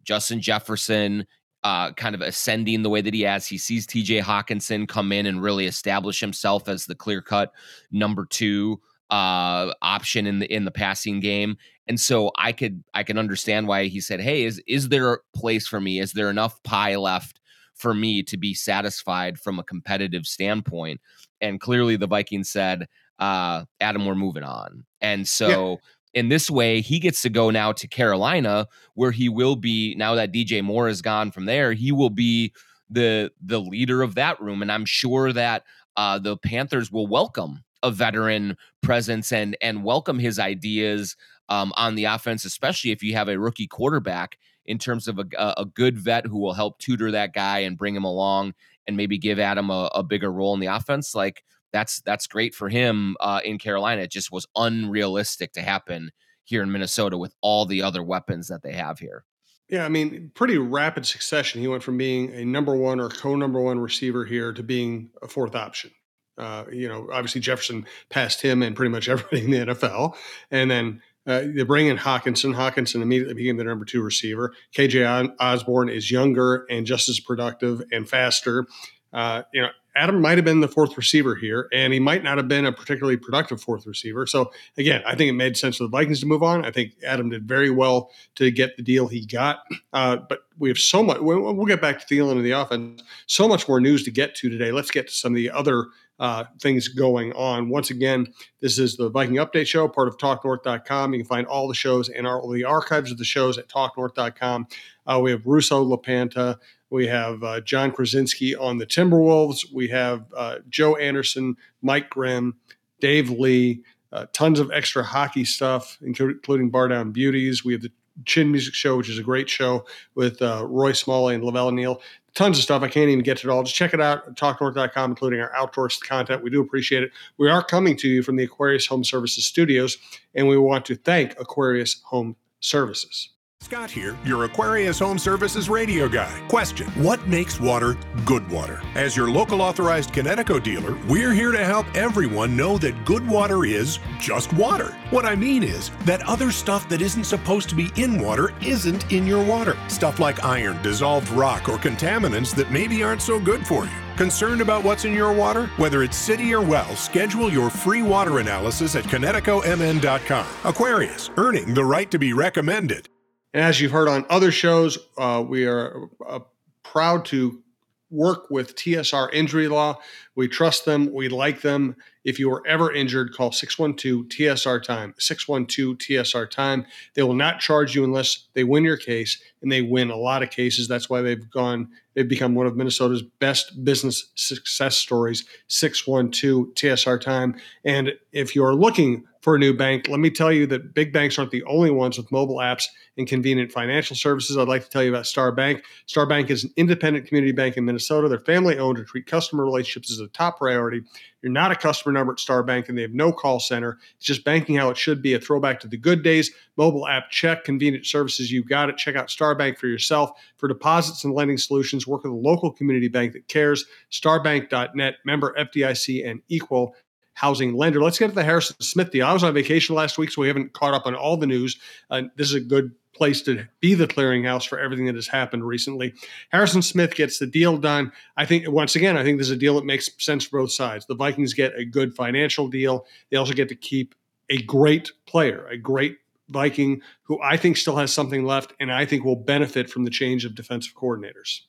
Justin 0.03 0.39
Jefferson 0.39 1.25
uh, 1.65 1.91
kind 1.93 2.15
of 2.15 2.21
ascending 2.21 2.83
the 2.83 2.89
way 2.89 3.01
that 3.01 3.13
he 3.13 3.23
has. 3.23 3.45
He 3.45 3.57
sees 3.57 3.85
TJ 3.85 4.21
Hockenson 4.21 4.87
come 4.87 5.11
in 5.11 5.25
and 5.25 5.41
really 5.41 5.65
establish 5.65 6.19
himself 6.19 6.69
as 6.69 6.85
the 6.85 6.95
clear 6.95 7.21
cut 7.21 7.51
number 7.91 8.25
two 8.25 8.79
uh 9.09 9.71
option 9.81 10.25
in 10.25 10.39
the 10.39 10.51
in 10.51 10.65
the 10.65 10.71
passing 10.71 11.19
game 11.19 11.55
and 11.87 11.99
so 11.99 12.31
i 12.37 12.51
could 12.51 12.83
i 12.95 13.03
can 13.03 13.19
understand 13.19 13.67
why 13.67 13.85
he 13.85 14.01
said 14.01 14.19
hey 14.19 14.43
is 14.43 14.61
is 14.67 14.89
there 14.89 15.13
a 15.13 15.17
place 15.35 15.67
for 15.67 15.79
me 15.79 15.99
is 15.99 16.13
there 16.13 16.29
enough 16.29 16.61
pie 16.63 16.95
left 16.95 17.39
for 17.75 17.93
me 17.93 18.23
to 18.23 18.35
be 18.35 18.53
satisfied 18.53 19.37
from 19.37 19.59
a 19.59 19.63
competitive 19.63 20.25
standpoint 20.25 20.99
and 21.39 21.59
clearly 21.59 21.95
the 21.95 22.07
vikings 22.07 22.49
said 22.49 22.87
uh 23.19 23.63
adam 23.79 24.07
we're 24.07 24.15
moving 24.15 24.43
on 24.43 24.83
and 25.01 25.27
so 25.27 25.71
yeah. 25.71 25.75
In 26.15 26.29
this 26.29 26.49
way, 26.49 26.79
he 26.79 26.99
gets 26.99 27.21
to 27.23 27.29
go 27.29 27.49
now 27.49 27.73
to 27.73 27.89
Carolina, 27.89 28.67
where 28.93 29.11
he 29.11 29.27
will 29.27 29.57
be 29.57 29.95
now 29.95 30.15
that 30.15 30.31
DJ 30.31 30.63
Moore 30.63 30.87
is 30.87 31.01
gone 31.01 31.29
from 31.29 31.43
there. 31.43 31.73
He 31.73 31.91
will 31.91 32.09
be 32.09 32.53
the 32.89 33.31
the 33.41 33.59
leader 33.59 34.01
of 34.01 34.15
that 34.15 34.39
room, 34.39 34.61
and 34.61 34.71
I'm 34.71 34.85
sure 34.85 35.33
that 35.33 35.63
uh, 35.97 36.17
the 36.19 36.37
Panthers 36.37 36.89
will 36.89 37.05
welcome 37.05 37.64
a 37.83 37.91
veteran 37.91 38.57
presence 38.81 39.31
and 39.31 39.57
and 39.61 39.83
welcome 39.83 40.19
his 40.19 40.39
ideas 40.39 41.15
um, 41.49 41.73
on 41.77 41.95
the 41.95 42.05
offense, 42.05 42.45
especially 42.45 42.91
if 42.91 43.03
you 43.03 43.13
have 43.13 43.29
a 43.29 43.39
rookie 43.39 43.67
quarterback 43.67 44.37
in 44.65 44.77
terms 44.77 45.07
of 45.07 45.19
a, 45.19 45.25
a 45.57 45.65
good 45.65 45.97
vet 45.97 46.25
who 46.25 46.39
will 46.39 46.53
help 46.53 46.79
tutor 46.79 47.11
that 47.11 47.33
guy 47.33 47.59
and 47.59 47.77
bring 47.77 47.95
him 47.95 48.03
along 48.03 48.53
and 48.87 48.97
maybe 48.97 49.17
give 49.17 49.39
Adam 49.39 49.69
a, 49.69 49.89
a 49.93 50.03
bigger 50.03 50.31
role 50.31 50.53
in 50.53 50.59
the 50.59 50.67
offense. 50.67 51.13
Like 51.13 51.43
that's 51.71 52.01
that's 52.01 52.27
great 52.27 52.55
for 52.55 52.69
him 52.69 53.15
uh, 53.19 53.41
in 53.43 53.57
Carolina. 53.57 54.03
It 54.03 54.11
just 54.11 54.31
was 54.31 54.47
unrealistic 54.55 55.53
to 55.53 55.61
happen 55.61 56.11
here 56.43 56.63
in 56.63 56.71
Minnesota 56.71 57.17
with 57.17 57.33
all 57.41 57.65
the 57.65 57.81
other 57.81 58.03
weapons 58.03 58.47
that 58.47 58.61
they 58.63 58.73
have 58.73 58.99
here. 58.99 59.25
Yeah, 59.67 59.83
I 59.83 59.89
mean, 59.89 60.31
pretty 60.35 60.59
rapid 60.59 61.07
succession. 61.07 61.59
He 61.59 61.67
went 61.67 61.81
from 61.81 61.97
being 61.97 62.31
a 62.33 62.45
number 62.45 62.75
one 62.75 62.99
or 62.99 63.09
co 63.09 63.35
number 63.35 63.59
one 63.59 63.79
receiver 63.79 64.23
here 64.23 64.53
to 64.53 64.61
being 64.61 65.09
a 65.21 65.27
fourth 65.27 65.55
option. 65.55 65.91
Uh, 66.37 66.65
you 66.71 66.87
know, 66.87 67.07
obviously 67.11 67.41
Jefferson 67.41 67.85
passed 68.09 68.41
him 68.41 68.61
and 68.61 68.75
pretty 68.75 68.91
much 68.91 69.09
everybody 69.09 69.43
in 69.43 69.51
the 69.51 69.73
NFL. 69.73 70.15
And 70.51 70.69
then 70.69 71.01
uh, 71.27 71.43
they 71.45 71.63
bring 71.63 71.87
in 71.87 71.97
Hockenson. 71.97 72.53
Hockenson 72.53 73.01
immediately 73.01 73.33
became 73.33 73.57
the 73.57 73.63
number 73.63 73.85
two 73.85 74.01
receiver. 74.01 74.53
KJ 74.75 75.35
Osborne 75.39 75.89
is 75.89 76.11
younger 76.11 76.65
and 76.69 76.85
just 76.85 77.09
as 77.09 77.19
productive 77.19 77.81
and 77.91 78.07
faster. 78.07 78.67
Uh, 79.11 79.43
you 79.53 79.61
know, 79.61 79.69
Adam 79.95 80.21
might 80.21 80.37
have 80.37 80.43
been 80.43 80.59
the 80.59 80.67
fourth 80.67 80.97
receiver 80.97 81.35
here, 81.35 81.69
and 81.71 81.93
he 81.93 81.99
might 81.99 82.21
not 82.21 82.37
have 82.37 82.49
been 82.49 82.65
a 82.65 82.71
particularly 82.71 83.15
productive 83.15 83.61
fourth 83.61 83.87
receiver. 83.87 84.27
So 84.27 84.51
again, 84.77 85.01
I 85.05 85.15
think 85.15 85.29
it 85.29 85.33
made 85.33 85.55
sense 85.55 85.77
for 85.77 85.83
the 85.83 85.89
Vikings 85.89 86.19
to 86.19 86.25
move 86.25 86.43
on. 86.43 86.65
I 86.65 86.71
think 86.71 86.95
Adam 87.05 87.29
did 87.29 87.47
very 87.47 87.69
well 87.69 88.11
to 88.35 88.51
get 88.51 88.75
the 88.75 88.83
deal 88.83 89.07
he 89.07 89.25
got. 89.25 89.59
Uh, 89.93 90.17
but 90.17 90.39
we 90.59 90.67
have 90.67 90.77
so 90.77 91.01
much. 91.01 91.19
We'll, 91.21 91.41
we'll 91.53 91.65
get 91.65 91.81
back 91.81 92.05
to 92.05 92.05
Thielen 92.05 92.33
and 92.33 92.45
the 92.45 92.51
offense. 92.51 93.03
So 93.27 93.47
much 93.47 93.69
more 93.69 93.79
news 93.79 94.03
to 94.03 94.11
get 94.11 94.35
to 94.35 94.49
today. 94.49 94.73
Let's 94.73 94.91
get 94.91 95.07
to 95.07 95.13
some 95.13 95.31
of 95.31 95.37
the 95.37 95.49
other 95.49 95.87
uh, 96.19 96.45
things 96.61 96.87
going 96.87 97.33
on. 97.33 97.69
Once 97.69 97.89
again, 97.89 98.27
this 98.61 98.79
is 98.79 98.95
the 98.95 99.09
Viking 99.09 99.35
Update 99.35 99.67
Show, 99.67 99.87
part 99.87 100.07
of 100.07 100.17
TalkNorth.com. 100.17 101.13
You 101.13 101.19
can 101.19 101.27
find 101.27 101.47
all 101.47 101.67
the 101.67 101.73
shows 101.73 102.09
and 102.09 102.25
all 102.25 102.49
the 102.49 102.63
archives 102.63 103.11
of 103.11 103.17
the 103.17 103.25
shows 103.25 103.57
at 103.57 103.67
TalkNorth.com. 103.67 104.67
Uh, 105.05 105.19
we 105.21 105.31
have 105.31 105.45
Russo 105.45 105.83
LaPanta. 105.83 106.57
We 106.89 107.07
have 107.07 107.43
uh, 107.43 107.61
Jon 107.61 107.91
Krawczynski 107.91 108.53
on 108.59 108.77
the 108.77 108.85
Timberwolves. 108.85 109.65
We 109.73 109.89
have 109.89 110.25
uh, 110.35 110.57
Joe 110.69 110.95
Anderson, 110.95 111.57
Mike 111.81 112.09
Grimm, 112.09 112.55
Dave 113.01 113.29
Lee, 113.29 113.83
uh, 114.11 114.27
tons 114.31 114.59
of 114.59 114.71
extra 114.71 115.03
hockey 115.03 115.43
stuff, 115.43 115.97
including 116.01 116.69
Bar 116.69 116.87
Down 116.87 117.11
Beauties. 117.11 117.65
We 117.65 117.73
have 117.73 117.81
the 117.81 117.91
Chin 118.23 118.49
Music 118.51 118.73
Show, 118.73 118.95
which 118.95 119.09
is 119.09 119.19
a 119.19 119.23
great 119.23 119.49
show 119.49 119.85
with 120.13 120.41
uh, 120.41 120.65
Roy 120.65 120.93
Smalley 120.93 121.35
and 121.35 121.43
La 121.43 121.51
Velle 121.51 121.71
Neal 121.71 122.01
tons 122.35 122.57
of 122.57 122.63
stuff. 122.63 122.83
I 122.83 122.87
can't 122.87 123.09
even 123.09 123.23
get 123.23 123.37
to 123.39 123.49
it 123.49 123.51
all. 123.51 123.63
Just 123.63 123.75
check 123.75 123.93
it 123.93 124.01
out 124.01 124.27
at 124.27 124.35
talknorth.com, 124.35 125.11
including 125.11 125.41
our 125.41 125.53
outdoors 125.55 125.97
content. 125.97 126.43
We 126.43 126.49
do 126.49 126.61
appreciate 126.61 127.03
it. 127.03 127.11
We 127.37 127.49
are 127.49 127.63
coming 127.63 127.97
to 127.97 128.07
you 128.07 128.21
from 128.21 128.35
the 128.35 128.43
Aquarius 128.43 128.85
Home 128.87 129.03
Services 129.03 129.45
studios, 129.45 129.97
and 130.35 130.47
we 130.47 130.57
want 130.57 130.85
to 130.85 130.95
thank 130.95 131.39
Aquarius 131.39 132.01
Home 132.05 132.35
Services. 132.59 133.29
Scott 133.65 133.89
here, 133.89 134.15
your 134.23 134.43
Aquarius 134.43 134.99
Home 134.99 135.17
Services 135.17 135.71
radio 135.71 136.07
guy. 136.07 136.39
Question 136.47 136.85
What 137.01 137.27
makes 137.27 137.59
water 137.59 137.97
good 138.23 138.47
water? 138.47 138.79
As 138.93 139.17
your 139.17 139.31
local 139.31 139.59
authorized 139.59 140.13
Kinetico 140.13 140.61
dealer, 140.61 140.95
we're 141.07 141.33
here 141.33 141.51
to 141.51 141.65
help 141.65 141.87
everyone 141.95 142.55
know 142.55 142.77
that 142.77 143.05
good 143.05 143.27
water 143.27 143.65
is 143.65 143.97
just 144.19 144.53
water. 144.53 144.95
What 145.09 145.25
I 145.25 145.35
mean 145.35 145.63
is 145.63 145.89
that 146.01 146.21
other 146.27 146.51
stuff 146.51 146.87
that 146.89 147.01
isn't 147.01 147.23
supposed 147.23 147.67
to 147.69 147.75
be 147.75 147.89
in 147.95 148.19
water 148.19 148.53
isn't 148.61 149.11
in 149.11 149.25
your 149.25 149.43
water. 149.43 149.75
Stuff 149.87 150.19
like 150.19 150.45
iron, 150.45 150.79
dissolved 150.83 151.29
rock, 151.29 151.67
or 151.67 151.79
contaminants 151.79 152.53
that 152.53 152.69
maybe 152.69 153.01
aren't 153.01 153.23
so 153.23 153.39
good 153.39 153.65
for 153.65 153.85
you. 153.85 153.91
Concerned 154.15 154.61
about 154.61 154.83
what's 154.83 155.05
in 155.05 155.13
your 155.13 155.33
water? 155.33 155.71
Whether 155.77 156.03
it's 156.03 156.17
city 156.17 156.53
or 156.53 156.61
well, 156.61 156.95
schedule 156.95 157.51
your 157.51 157.71
free 157.71 158.03
water 158.03 158.37
analysis 158.37 158.95
at 158.95 159.05
KineticoMN.com. 159.05 160.45
Aquarius, 160.65 161.31
earning 161.37 161.73
the 161.73 161.83
right 161.83 162.11
to 162.11 162.19
be 162.19 162.31
recommended. 162.31 163.09
And 163.55 163.63
as 163.63 163.79
you've 163.79 163.93
heard 163.93 164.09
on 164.09 164.25
other 164.29 164.51
shows, 164.51 164.97
uh, 165.17 165.41
we 165.47 165.65
are 165.65 166.09
uh, 166.27 166.39
proud 166.83 167.23
to 167.27 167.63
work 168.11 168.51
with 168.51 168.75
TSR 168.75 169.33
Injury 169.33 169.69
Law. 169.69 169.97
We 170.35 170.49
trust 170.49 170.83
them. 170.83 171.13
We 171.13 171.29
like 171.29 171.61
them. 171.61 171.95
If 172.25 172.37
you 172.37 172.51
are 172.51 172.67
ever 172.67 172.91
injured, 172.91 173.33
call 173.33 173.53
612 173.53 174.25
TSR 174.25 174.83
Time. 174.83 175.13
612 175.17 175.97
TSR 175.97 176.51
Time. 176.51 176.85
They 177.13 177.23
will 177.23 177.33
not 177.33 177.61
charge 177.61 177.95
you 177.95 178.03
unless 178.03 178.45
they 178.55 178.65
win 178.65 178.83
your 178.83 178.97
case, 178.97 179.41
and 179.61 179.71
they 179.71 179.81
win 179.81 180.09
a 180.11 180.17
lot 180.17 180.43
of 180.43 180.49
cases. 180.49 180.89
That's 180.89 181.09
why 181.09 181.21
they've 181.21 181.49
gone, 181.49 181.87
they've 182.13 182.27
become 182.27 182.55
one 182.55 182.67
of 182.67 182.75
Minnesota's 182.75 183.21
best 183.21 183.85
business 183.85 184.33
success 184.35 184.97
stories. 184.97 185.45
612 185.67 186.75
TSR 186.75 187.21
Time. 187.21 187.55
And 187.85 188.11
if 188.33 188.53
you're 188.53 188.75
looking 188.75 189.23
for 189.45 189.53
a 189.53 189.59
new 189.59 189.75
bank. 189.75 190.07
Let 190.07 190.19
me 190.19 190.31
tell 190.31 190.51
you 190.51 190.65
that 190.67 190.95
big 190.95 191.13
banks 191.13 191.37
aren't 191.37 191.51
the 191.51 191.63
only 191.65 191.91
ones 191.91 192.17
with 192.17 192.31
mobile 192.31 192.55
apps 192.55 192.87
and 193.17 193.27
convenient 193.27 193.71
financial 193.71 194.15
services. 194.15 194.57
I'd 194.57 194.67
like 194.67 194.83
to 194.83 194.89
tell 194.89 195.03
you 195.03 195.09
about 195.09 195.25
Star 195.25 195.51
Bank. 195.51 195.83
Star 196.05 196.25
Bank 196.25 196.49
is 196.49 196.63
an 196.63 196.71
independent 196.75 197.27
community 197.27 197.51
bank 197.51 197.77
in 197.77 197.85
Minnesota. 197.85 198.27
They're 198.27 198.39
family 198.39 198.77
owned 198.77 198.97
and 198.97 199.07
treat 199.07 199.25
customer 199.25 199.63
relationships 199.63 200.11
as 200.11 200.19
a 200.19 200.27
top 200.27 200.57
priority. 200.57 201.01
You're 201.41 201.51
not 201.51 201.71
a 201.71 201.75
customer 201.75 202.11
number 202.11 202.33
at 202.33 202.39
Star 202.39 202.63
Bank 202.63 202.89
and 202.89 202.97
they 202.97 203.03
have 203.03 203.13
no 203.13 203.31
call 203.31 203.59
center. 203.59 203.99
It's 204.17 204.25
just 204.25 204.43
banking 204.43 204.75
how 204.75 204.89
it 204.89 204.97
should 204.97 205.21
be, 205.21 205.33
a 205.33 205.39
throwback 205.39 205.79
to 205.81 205.87
the 205.87 205.97
good 205.97 206.23
days. 206.23 206.51
Mobile 206.75 207.07
app 207.07 207.29
check, 207.29 207.63
convenient 207.63 208.05
services, 208.05 208.51
you 208.51 208.63
got 208.63 208.89
it. 208.89 208.97
Check 208.97 209.15
out 209.15 209.29
Star 209.29 209.55
Bank 209.55 209.77
for 209.77 209.87
yourself. 209.87 210.31
For 210.57 210.67
deposits 210.67 211.23
and 211.23 211.33
lending 211.33 211.57
solutions, 211.57 212.07
work 212.07 212.23
with 212.23 212.33
a 212.33 212.35
local 212.35 212.71
community 212.71 213.07
bank 213.07 213.33
that 213.33 213.47
cares. 213.47 213.85
Starbank.net, 214.11 215.15
member 215.23 215.55
FDIC 215.57 216.27
and 216.27 216.41
equal 216.49 216.95
housing 217.35 217.75
lender. 217.75 218.01
Let's 218.01 218.17
get 218.17 218.29
to 218.29 218.33
the 218.33 218.43
Harrison 218.43 218.77
Smith 218.79 219.11
deal. 219.11 219.27
I 219.27 219.33
was 219.33 219.43
on 219.43 219.53
vacation 219.53 219.95
last 219.95 220.17
week, 220.17 220.31
so 220.31 220.41
we 220.41 220.47
haven't 220.47 220.73
caught 220.73 220.93
up 220.93 221.05
on 221.05 221.13
all 221.15 221.37
the 221.37 221.45
news. 221.45 221.77
Uh, 222.09 222.23
this 222.35 222.47
is 222.47 222.55
a 222.55 222.61
good 222.61 222.91
place 223.15 223.41
to 223.43 223.65
be 223.79 223.93
the 223.93 224.07
clearinghouse 224.07 224.67
for 224.67 224.79
everything 224.79 225.05
that 225.05 225.15
has 225.15 225.27
happened 225.27 225.65
recently. 225.65 226.13
Harrison 226.51 226.81
Smith 226.81 227.15
gets 227.15 227.39
the 227.39 227.47
deal 227.47 227.77
done. 227.77 228.11
I 228.37 228.45
think, 228.45 228.69
once 228.69 228.95
again, 228.95 229.17
I 229.17 229.23
think 229.23 229.37
this 229.37 229.47
is 229.47 229.55
a 229.55 229.57
deal 229.57 229.75
that 229.75 229.85
makes 229.85 230.09
sense 230.19 230.45
for 230.45 230.61
both 230.61 230.71
sides. 230.71 231.05
The 231.05 231.15
Vikings 231.15 231.53
get 231.53 231.77
a 231.77 231.85
good 231.85 232.15
financial 232.15 232.67
deal, 232.67 233.05
they 233.31 233.37
also 233.37 233.53
get 233.53 233.69
to 233.69 233.75
keep 233.75 234.15
a 234.49 234.61
great 234.61 235.11
player, 235.25 235.67
a 235.67 235.77
great 235.77 236.17
Viking 236.49 237.01
who 237.23 237.41
I 237.41 237.57
think 237.57 237.77
still 237.77 237.95
has 237.97 238.13
something 238.13 238.45
left 238.45 238.73
and 238.79 238.91
I 238.91 239.05
think 239.05 239.25
will 239.25 239.35
benefit 239.35 239.89
from 239.89 240.03
the 240.03 240.11
change 240.11 240.45
of 240.45 240.53
defensive 240.53 240.93
coordinators. 240.93 241.61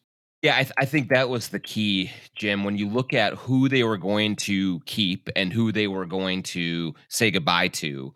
Yeah, 0.43 0.57
I, 0.57 0.63
th- 0.65 0.75
I, 0.77 0.85
think 0.85 1.09
that 1.09 1.31
was 1.31 1.49
the 1.49 1.59
key, 1.59 2.11
Jim. 2.35 2.63
When 2.63 2.77
you 2.77 2.89
look 2.89 3.15
at 3.15 3.35
who 3.35 3.69
they 3.69 3.83
were 3.83 3.97
going 3.97 4.37
to 4.37 4.81
keep 4.81 5.31
and 5.35 5.53
who 5.53 5.73
they 5.73 5.89
were 5.89 6.05
going 6.05 6.43
to 6.45 6.95
say 7.09 7.31
goodbye 7.31 7.69
to, 7.69 8.13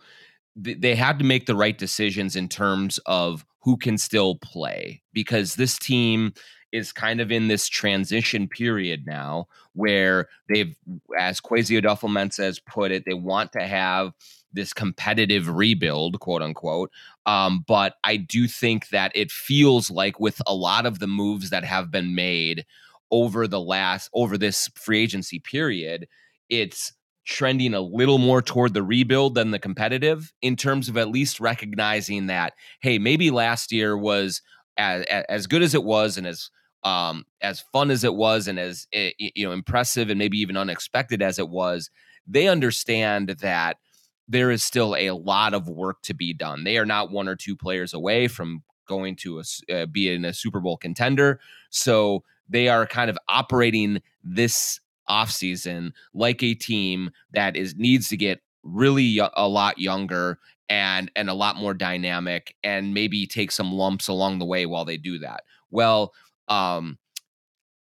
they 0.62 0.94
had 0.94 1.18
to 1.18 1.24
make 1.24 1.46
the 1.46 1.54
right 1.54 1.76
decisions 1.76 2.36
in 2.36 2.48
terms 2.48 2.98
of 3.06 3.44
who 3.60 3.76
can 3.76 3.98
still 3.98 4.36
play 4.36 5.02
because 5.12 5.54
this 5.54 5.78
team 5.78 6.32
is 6.72 6.92
kind 6.92 7.20
of 7.20 7.32
in 7.32 7.48
this 7.48 7.68
transition 7.68 8.48
period 8.48 9.04
now 9.06 9.46
where 9.74 10.28
they've, 10.48 10.76
as 11.18 11.40
Kwesi 11.40 11.80
Adofo-Mensah 11.80 12.44
has 12.44 12.60
put 12.60 12.92
it, 12.92 13.04
they 13.04 13.14
want 13.14 13.52
to 13.52 13.66
have 13.66 14.12
this 14.52 14.72
competitive 14.72 15.48
rebuild, 15.48 16.20
quote 16.20 16.42
unquote. 16.42 16.90
Um, 17.26 17.64
but 17.66 17.94
I 18.04 18.16
do 18.16 18.46
think 18.46 18.88
that 18.88 19.12
it 19.14 19.30
feels 19.30 19.90
like 19.90 20.20
with 20.20 20.40
a 20.46 20.54
lot 20.54 20.86
of 20.86 20.98
the 20.98 21.06
moves 21.06 21.50
that 21.50 21.64
have 21.64 21.90
been 21.90 22.14
made 22.14 22.64
over 23.10 23.48
the 23.48 23.60
last 23.60 24.08
over 24.14 24.38
this 24.38 24.68
free 24.74 25.02
agency 25.02 25.38
period, 25.40 26.06
it's 26.48 26.92
trending 27.24 27.74
a 27.74 27.80
little 27.80 28.18
more 28.18 28.42
toward 28.42 28.74
the 28.74 28.82
rebuild 28.82 29.34
than 29.34 29.50
the 29.50 29.58
competitive 29.58 30.32
in 30.42 30.56
terms 30.56 30.88
of 30.88 30.96
at 30.96 31.10
least 31.10 31.38
recognizing 31.38 32.26
that 32.26 32.54
hey 32.80 32.98
maybe 32.98 33.30
last 33.30 33.72
year 33.72 33.96
was 33.96 34.42
as 34.76 35.04
as 35.28 35.46
good 35.46 35.62
as 35.62 35.74
it 35.74 35.84
was 35.84 36.16
and 36.16 36.26
as 36.26 36.50
um 36.82 37.24
as 37.42 37.60
fun 37.72 37.90
as 37.90 38.04
it 38.04 38.14
was 38.14 38.48
and 38.48 38.58
as 38.58 38.86
eh, 38.92 39.10
you 39.18 39.46
know 39.46 39.52
impressive 39.52 40.08
and 40.08 40.18
maybe 40.18 40.38
even 40.38 40.56
unexpected 40.56 41.20
as 41.20 41.38
it 41.38 41.48
was 41.48 41.90
they 42.26 42.48
understand 42.48 43.28
that 43.40 43.76
there 44.30 44.52
is 44.52 44.62
still 44.62 44.94
a 44.96 45.10
lot 45.10 45.52
of 45.52 45.68
work 45.68 46.00
to 46.02 46.14
be 46.14 46.32
done. 46.32 46.62
They 46.62 46.78
are 46.78 46.86
not 46.86 47.10
one 47.10 47.28
or 47.28 47.34
two 47.34 47.56
players 47.56 47.92
away 47.92 48.28
from 48.28 48.62
going 48.86 49.16
to 49.16 49.40
a, 49.40 49.74
uh, 49.74 49.86
be 49.86 50.12
in 50.12 50.24
a 50.24 50.32
Super 50.32 50.60
Bowl 50.60 50.76
contender. 50.76 51.40
So 51.70 52.22
they 52.48 52.68
are 52.68 52.86
kind 52.86 53.10
of 53.10 53.18
operating 53.28 54.00
this 54.22 54.80
offseason 55.10 55.92
like 56.14 56.42
a 56.42 56.54
team 56.54 57.10
that 57.32 57.56
is 57.56 57.74
needs 57.76 58.08
to 58.08 58.16
get 58.16 58.40
really 58.62 59.18
a 59.18 59.48
lot 59.48 59.78
younger 59.78 60.38
and 60.68 61.10
and 61.16 61.28
a 61.28 61.34
lot 61.34 61.56
more 61.56 61.74
dynamic 61.74 62.54
and 62.62 62.94
maybe 62.94 63.26
take 63.26 63.50
some 63.50 63.72
lumps 63.72 64.08
along 64.08 64.38
the 64.38 64.44
way 64.46 64.66
while 64.66 64.84
they 64.84 64.96
do 64.96 65.18
that. 65.18 65.42
Well, 65.70 66.12
um 66.48 66.98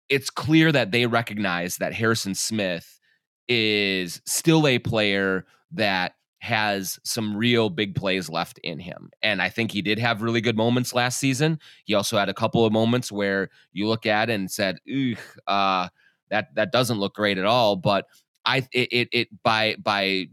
it's 0.09 0.29
clear 0.29 0.71
that 0.71 0.91
they 0.91 1.05
recognize 1.05 1.77
that 1.77 1.93
Harrison 1.93 2.35
Smith 2.35 2.99
is 3.47 4.21
still 4.25 4.67
a 4.67 4.79
player 4.79 5.45
that 5.71 6.13
has 6.39 6.99
some 7.03 7.37
real 7.37 7.69
big 7.69 7.95
plays 7.95 8.27
left 8.29 8.57
in 8.63 8.79
him. 8.79 9.11
And 9.21 9.41
I 9.41 9.49
think 9.49 9.71
he 9.71 9.81
did 9.81 9.99
have 9.99 10.23
really 10.23 10.41
good 10.41 10.57
moments 10.57 10.93
last 10.93 11.19
season. 11.19 11.59
He 11.85 11.93
also 11.93 12.17
had 12.17 12.29
a 12.29 12.33
couple 12.33 12.65
of 12.65 12.73
moments 12.73 13.11
where 13.11 13.49
you 13.73 13.87
look 13.87 14.05
at 14.07 14.29
and 14.29 14.49
said, 14.49 14.79
"Ugh, 14.91 15.17
uh, 15.47 15.89
that 16.31 16.53
that 16.55 16.71
doesn't 16.71 16.99
look 16.99 17.15
great 17.15 17.37
at 17.37 17.45
all. 17.45 17.75
But 17.75 18.05
I 18.45 18.67
it, 18.71 18.89
it 18.91 19.09
it 19.11 19.43
by 19.43 19.75
by 19.75 20.27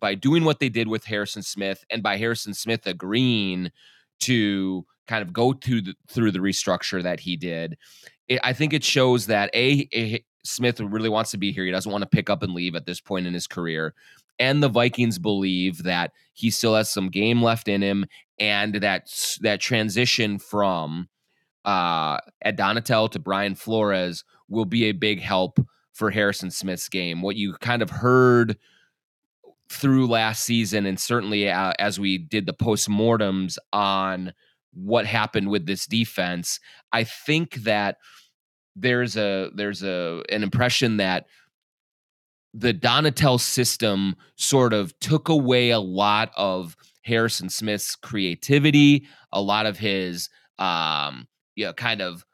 by 0.00 0.14
doing 0.14 0.44
what 0.44 0.58
they 0.60 0.68
did 0.68 0.88
with 0.88 1.04
Harrison 1.04 1.42
Smith 1.42 1.84
and 1.90 2.02
by 2.02 2.16
Harrison 2.16 2.54
Smith 2.54 2.86
agreeing 2.86 3.70
to 4.20 4.86
kind 5.06 5.22
of 5.22 5.32
go 5.32 5.52
through 5.52 5.82
the 5.82 5.94
through 6.08 6.32
the 6.32 6.38
restructure 6.38 7.02
that 7.02 7.20
he 7.20 7.36
did, 7.36 7.76
it, 8.28 8.40
I 8.42 8.54
think 8.54 8.72
it 8.72 8.82
shows 8.82 9.26
that 9.26 9.50
a, 9.54 9.88
a 9.94 10.24
Smith 10.44 10.80
really 10.80 11.08
wants 11.10 11.32
to 11.32 11.38
be 11.38 11.52
here. 11.52 11.64
He 11.64 11.70
doesn't 11.70 11.92
want 11.92 12.02
to 12.02 12.08
pick 12.08 12.30
up 12.30 12.42
and 12.42 12.54
leave 12.54 12.74
at 12.74 12.86
this 12.86 13.00
point 13.00 13.26
in 13.26 13.34
his 13.34 13.46
career 13.46 13.94
and 14.38 14.62
the 14.62 14.68
Vikings 14.68 15.18
believe 15.18 15.82
that 15.84 16.12
he 16.34 16.50
still 16.50 16.74
has 16.74 16.90
some 16.90 17.08
game 17.08 17.42
left 17.42 17.68
in 17.68 17.82
him, 17.82 18.06
and 18.38 18.74
that 18.76 19.08
that 19.40 19.60
transition 19.60 20.38
from 20.38 21.08
uh, 21.64 22.18
Ed 22.42 22.58
Donatell 22.58 23.10
to 23.12 23.18
Brian 23.18 23.54
Flores 23.54 24.24
will 24.48 24.64
be 24.64 24.84
a 24.84 24.92
big 24.92 25.20
help 25.20 25.58
for 25.92 26.10
Harrison 26.10 26.50
Smith's 26.50 26.88
game. 26.88 27.22
What 27.22 27.36
you 27.36 27.54
kind 27.60 27.82
of 27.82 27.90
heard 27.90 28.58
through 29.70 30.06
last 30.06 30.44
season, 30.44 30.86
and 30.86 30.98
certainly 30.98 31.48
uh, 31.50 31.72
as 31.78 31.98
we 31.98 32.18
did 32.18 32.46
the 32.46 32.52
postmortems 32.52 33.58
on 33.72 34.32
what 34.72 35.06
happened 35.06 35.48
with 35.48 35.66
this 35.66 35.86
defense, 35.86 36.60
I 36.92 37.04
think 37.04 37.54
that 37.56 37.96
there's 38.76 39.16
a 39.16 39.50
there's 39.54 39.82
a 39.82 40.22
an 40.30 40.42
impression 40.42 40.98
that 40.98 41.26
the 42.52 42.74
Donatell 42.74 43.40
system 43.40 44.16
sort 44.36 44.72
of 44.72 44.98
took 45.00 45.28
away 45.28 45.70
a 45.70 45.80
lot 45.80 46.30
of 46.36 46.76
Harrison 47.02 47.48
Smith's 47.48 47.96
creativity, 47.96 49.06
a 49.32 49.40
lot 49.40 49.66
of 49.66 49.78
his 49.78 50.28
um, 50.58 51.26
you 51.54 51.64
know, 51.64 51.72
kind 51.72 52.00
of 52.00 52.24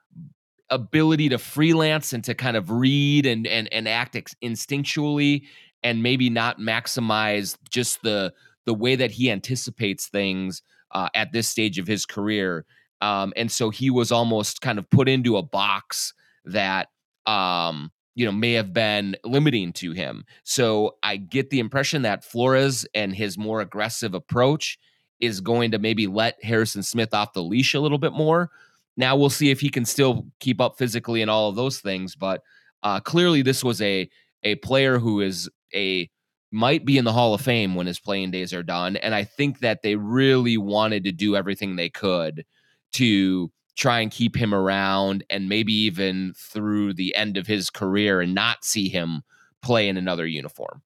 ability 0.73 1.29
to 1.29 1.39
freelance 1.39 2.13
and 2.13 2.25
to 2.25 2.35
kind 2.35 2.57
of 2.57 2.71
read 2.71 3.27
and 3.27 3.47
and 3.47 3.73
and 3.73 3.89
act 3.89 4.17
ex- 4.17 4.35
instinctually 4.43 5.43
and 5.83 6.03
maybe 6.03 6.31
not 6.31 6.59
maximize 6.59 7.57
just 7.71 8.03
the 8.03 8.33
the 8.65 8.75
way 8.75 8.97
that 8.97 9.11
he 9.11 9.31
anticipates 9.31 10.09
things 10.09 10.63
uh, 10.93 11.09
at 11.15 11.33
this 11.33 11.49
stage 11.49 11.79
of 11.79 11.87
his 11.87 12.07
career. 12.07 12.65
Um, 13.01 13.33
and 13.37 13.51
so 13.51 13.71
he 13.71 13.91
was 13.91 14.13
almost 14.13 14.61
kind 14.61 14.79
of 14.79 14.89
put 14.91 15.09
into 15.09 15.37
a 15.37 15.43
box 15.43 16.15
that 16.45 16.89
um, 17.27 17.91
you 18.15 18.27
know, 18.27 18.33
may 18.33 18.53
have 18.53 18.73
been 18.73 19.17
limiting 19.25 19.73
to 19.73 19.93
him. 19.93 20.25
So 20.45 20.97
I 21.03 21.17
get 21.17 21.51
the 21.51 21.61
impression 21.61 22.03
that 22.03 22.25
Flores 22.25 22.87
and 22.95 23.15
his 23.15 23.39
more 23.39 23.61
aggressive 23.61 24.15
approach 24.15 24.79
is 25.21 25.41
going 25.41 25.71
to 25.71 25.79
maybe 25.79 26.07
let 26.07 26.43
Harrison 26.45 26.83
Smith 26.83 27.15
off 27.15 27.33
the 27.33 27.43
leash 27.43 27.75
a 27.75 27.81
little 27.81 27.99
bit 27.99 28.13
more. 28.13 28.51
Now 28.97 29.17
we'll 29.17 29.31
see 29.31 29.51
if 29.51 29.61
he 29.61 29.69
can 29.69 29.85
still 29.85 30.27
keep 30.41 30.61
up 30.61 30.77
physically 30.79 31.23
and 31.23 31.31
all 31.31 31.49
of 31.49 31.57
those 31.57 31.81
things, 31.81 32.15
but 32.15 32.43
uh, 32.83 33.01
clearly 33.01 33.43
this 33.43 33.65
was 33.65 33.81
a 33.81 34.09
a 34.43 34.57
player 34.57 34.99
who 34.99 35.21
is 35.21 35.49
a 35.75 36.11
might 36.51 36.85
be 36.85 36.99
in 36.99 37.05
the 37.05 37.13
Hall 37.13 37.33
of 37.33 37.41
Fame 37.41 37.75
when 37.75 37.87
his 37.87 37.99
playing 37.99 38.31
days 38.31 38.53
are 38.53 38.63
done, 38.63 38.97
and 38.97 39.15
I 39.15 39.25
think 39.25 39.61
that 39.61 39.83
they 39.83 39.97
really 39.97 40.59
wanted 40.59 41.05
to 41.05 41.13
do 41.13 41.35
everything 41.37 41.77
they 41.77 41.89
could 41.89 42.45
to 42.93 43.51
try 43.77 44.01
and 44.01 44.11
keep 44.11 44.37
him 44.37 44.53
around 44.55 45.25
and 45.31 45.49
maybe 45.49 45.73
even 45.73 46.35
through 46.37 46.93
the 46.93 47.15
end 47.15 47.39
of 47.39 47.47
his 47.47 47.71
career 47.71 48.21
and 48.21 48.35
not 48.35 48.65
see 48.65 48.89
him 48.89 49.23
play 49.63 49.89
in 49.89 49.97
another 49.97 50.27
uniform. 50.27 50.83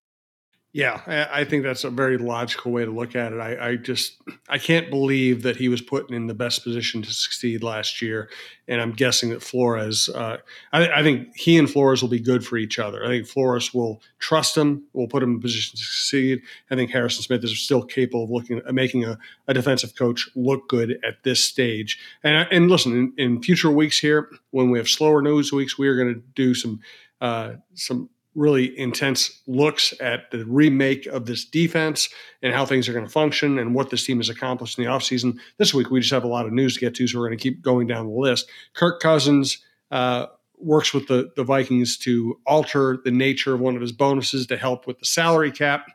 Yeah, 0.76 1.28
I 1.32 1.44
think 1.44 1.62
that's 1.62 1.84
a 1.84 1.90
very 1.90 2.18
logical 2.18 2.70
way 2.70 2.84
to 2.84 2.90
look 2.90 3.16
at 3.16 3.32
it. 3.32 3.40
I, 3.40 3.68
I, 3.68 3.76
just 3.76 4.20
I 4.46 4.58
can't 4.58 4.90
believe 4.90 5.42
that 5.44 5.56
he 5.56 5.70
was 5.70 5.80
put 5.80 6.10
in 6.10 6.26
the 6.26 6.34
best 6.34 6.64
position 6.64 7.00
to 7.00 7.10
succeed 7.14 7.62
last 7.62 8.02
year, 8.02 8.28
and 8.68 8.78
I'm 8.78 8.92
guessing 8.92 9.30
that 9.30 9.42
Flores. 9.42 10.10
Uh, 10.10 10.36
I, 10.74 10.86
I, 10.90 11.02
think 11.02 11.34
he 11.34 11.56
and 11.56 11.70
Flores 11.70 12.02
will 12.02 12.10
be 12.10 12.20
good 12.20 12.44
for 12.44 12.58
each 12.58 12.78
other. 12.78 13.02
I 13.02 13.08
think 13.08 13.26
Flores 13.26 13.72
will 13.72 14.02
trust 14.18 14.54
him, 14.54 14.82
will 14.92 15.08
put 15.08 15.22
him 15.22 15.36
in 15.36 15.40
position 15.40 15.78
to 15.78 15.82
succeed. 15.82 16.42
I 16.70 16.74
think 16.74 16.90
Harrison 16.90 17.22
Smith 17.22 17.42
is 17.42 17.58
still 17.58 17.82
capable 17.82 18.24
of 18.24 18.30
looking 18.30 18.60
making 18.70 19.06
a, 19.06 19.18
a 19.48 19.54
defensive 19.54 19.94
coach 19.94 20.28
look 20.36 20.68
good 20.68 20.98
at 21.02 21.22
this 21.22 21.42
stage. 21.42 21.98
And 22.22 22.46
and 22.50 22.70
listen, 22.70 22.92
in, 22.92 23.12
in 23.16 23.42
future 23.42 23.70
weeks 23.70 23.98
here, 23.98 24.28
when 24.50 24.70
we 24.70 24.76
have 24.76 24.88
slower 24.88 25.22
news 25.22 25.54
weeks, 25.54 25.78
we 25.78 25.88
are 25.88 25.96
going 25.96 26.16
to 26.16 26.22
do 26.34 26.54
some 26.54 26.80
uh, 27.22 27.54
some 27.72 28.10
really 28.36 28.78
intense 28.78 29.40
looks 29.46 29.94
at 30.00 30.30
the 30.30 30.44
remake 30.44 31.06
of 31.06 31.26
this 31.26 31.44
defense 31.44 32.08
and 32.42 32.54
how 32.54 32.66
things 32.66 32.88
are 32.88 32.92
going 32.92 33.06
to 33.06 33.10
function 33.10 33.58
and 33.58 33.74
what 33.74 33.90
this 33.90 34.04
team 34.04 34.18
has 34.18 34.28
accomplished 34.28 34.78
in 34.78 34.84
the 34.84 34.90
offseason. 34.90 35.38
This 35.56 35.74
week, 35.74 35.90
we 35.90 36.00
just 36.00 36.12
have 36.12 36.24
a 36.24 36.28
lot 36.28 36.46
of 36.46 36.52
news 36.52 36.74
to 36.74 36.80
get 36.80 36.94
to, 36.96 37.08
so 37.08 37.18
we're 37.18 37.28
going 37.28 37.38
to 37.38 37.42
keep 37.42 37.62
going 37.62 37.86
down 37.86 38.06
the 38.06 38.12
list. 38.12 38.48
Kirk 38.74 39.00
Cousins 39.00 39.64
uh, 39.90 40.26
works 40.58 40.92
with 40.92 41.08
the, 41.08 41.30
the 41.34 41.44
Vikings 41.44 41.96
to 41.98 42.38
alter 42.46 42.98
the 43.04 43.10
nature 43.10 43.54
of 43.54 43.60
one 43.60 43.74
of 43.74 43.80
his 43.80 43.92
bonuses 43.92 44.46
to 44.48 44.56
help 44.56 44.86
with 44.86 44.98
the 44.98 45.06
salary 45.06 45.50
cap. 45.50 45.86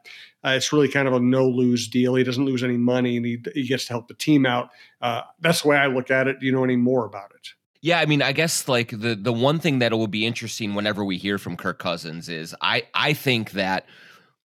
Uh, 0.43 0.53
it's 0.57 0.73
really 0.73 0.87
kind 0.87 1.07
of 1.07 1.13
a 1.13 1.19
no 1.19 1.47
lose 1.47 1.87
deal. 1.87 2.15
He 2.15 2.23
doesn't 2.23 2.45
lose 2.45 2.63
any 2.63 2.77
money 2.77 3.17
and 3.17 3.25
he, 3.25 3.37
he 3.53 3.67
gets 3.67 3.85
to 3.85 3.93
help 3.93 4.07
the 4.07 4.15
team 4.15 4.45
out. 4.45 4.71
Uh, 4.99 5.21
that's 5.39 5.61
the 5.61 5.67
way 5.67 5.77
I 5.77 5.85
look 5.85 6.09
at 6.09 6.27
it. 6.27 6.39
Do 6.39 6.47
you 6.47 6.51
know 6.51 6.63
any 6.63 6.75
more 6.75 7.05
about 7.05 7.31
it? 7.35 7.49
Yeah, 7.81 7.99
I 7.99 8.05
mean, 8.05 8.21
I 8.21 8.31
guess 8.31 8.67
like 8.67 8.89
the 8.91 9.15
the 9.15 9.33
one 9.33 9.59
thing 9.59 9.79
that 9.79 9.91
will 9.91 10.07
be 10.07 10.25
interesting 10.25 10.75
whenever 10.75 11.03
we 11.03 11.17
hear 11.17 11.37
from 11.37 11.57
Kirk 11.57 11.79
Cousins 11.79 12.29
is 12.29 12.55
I 12.61 12.83
I 12.93 13.13
think 13.13 13.51
that 13.51 13.87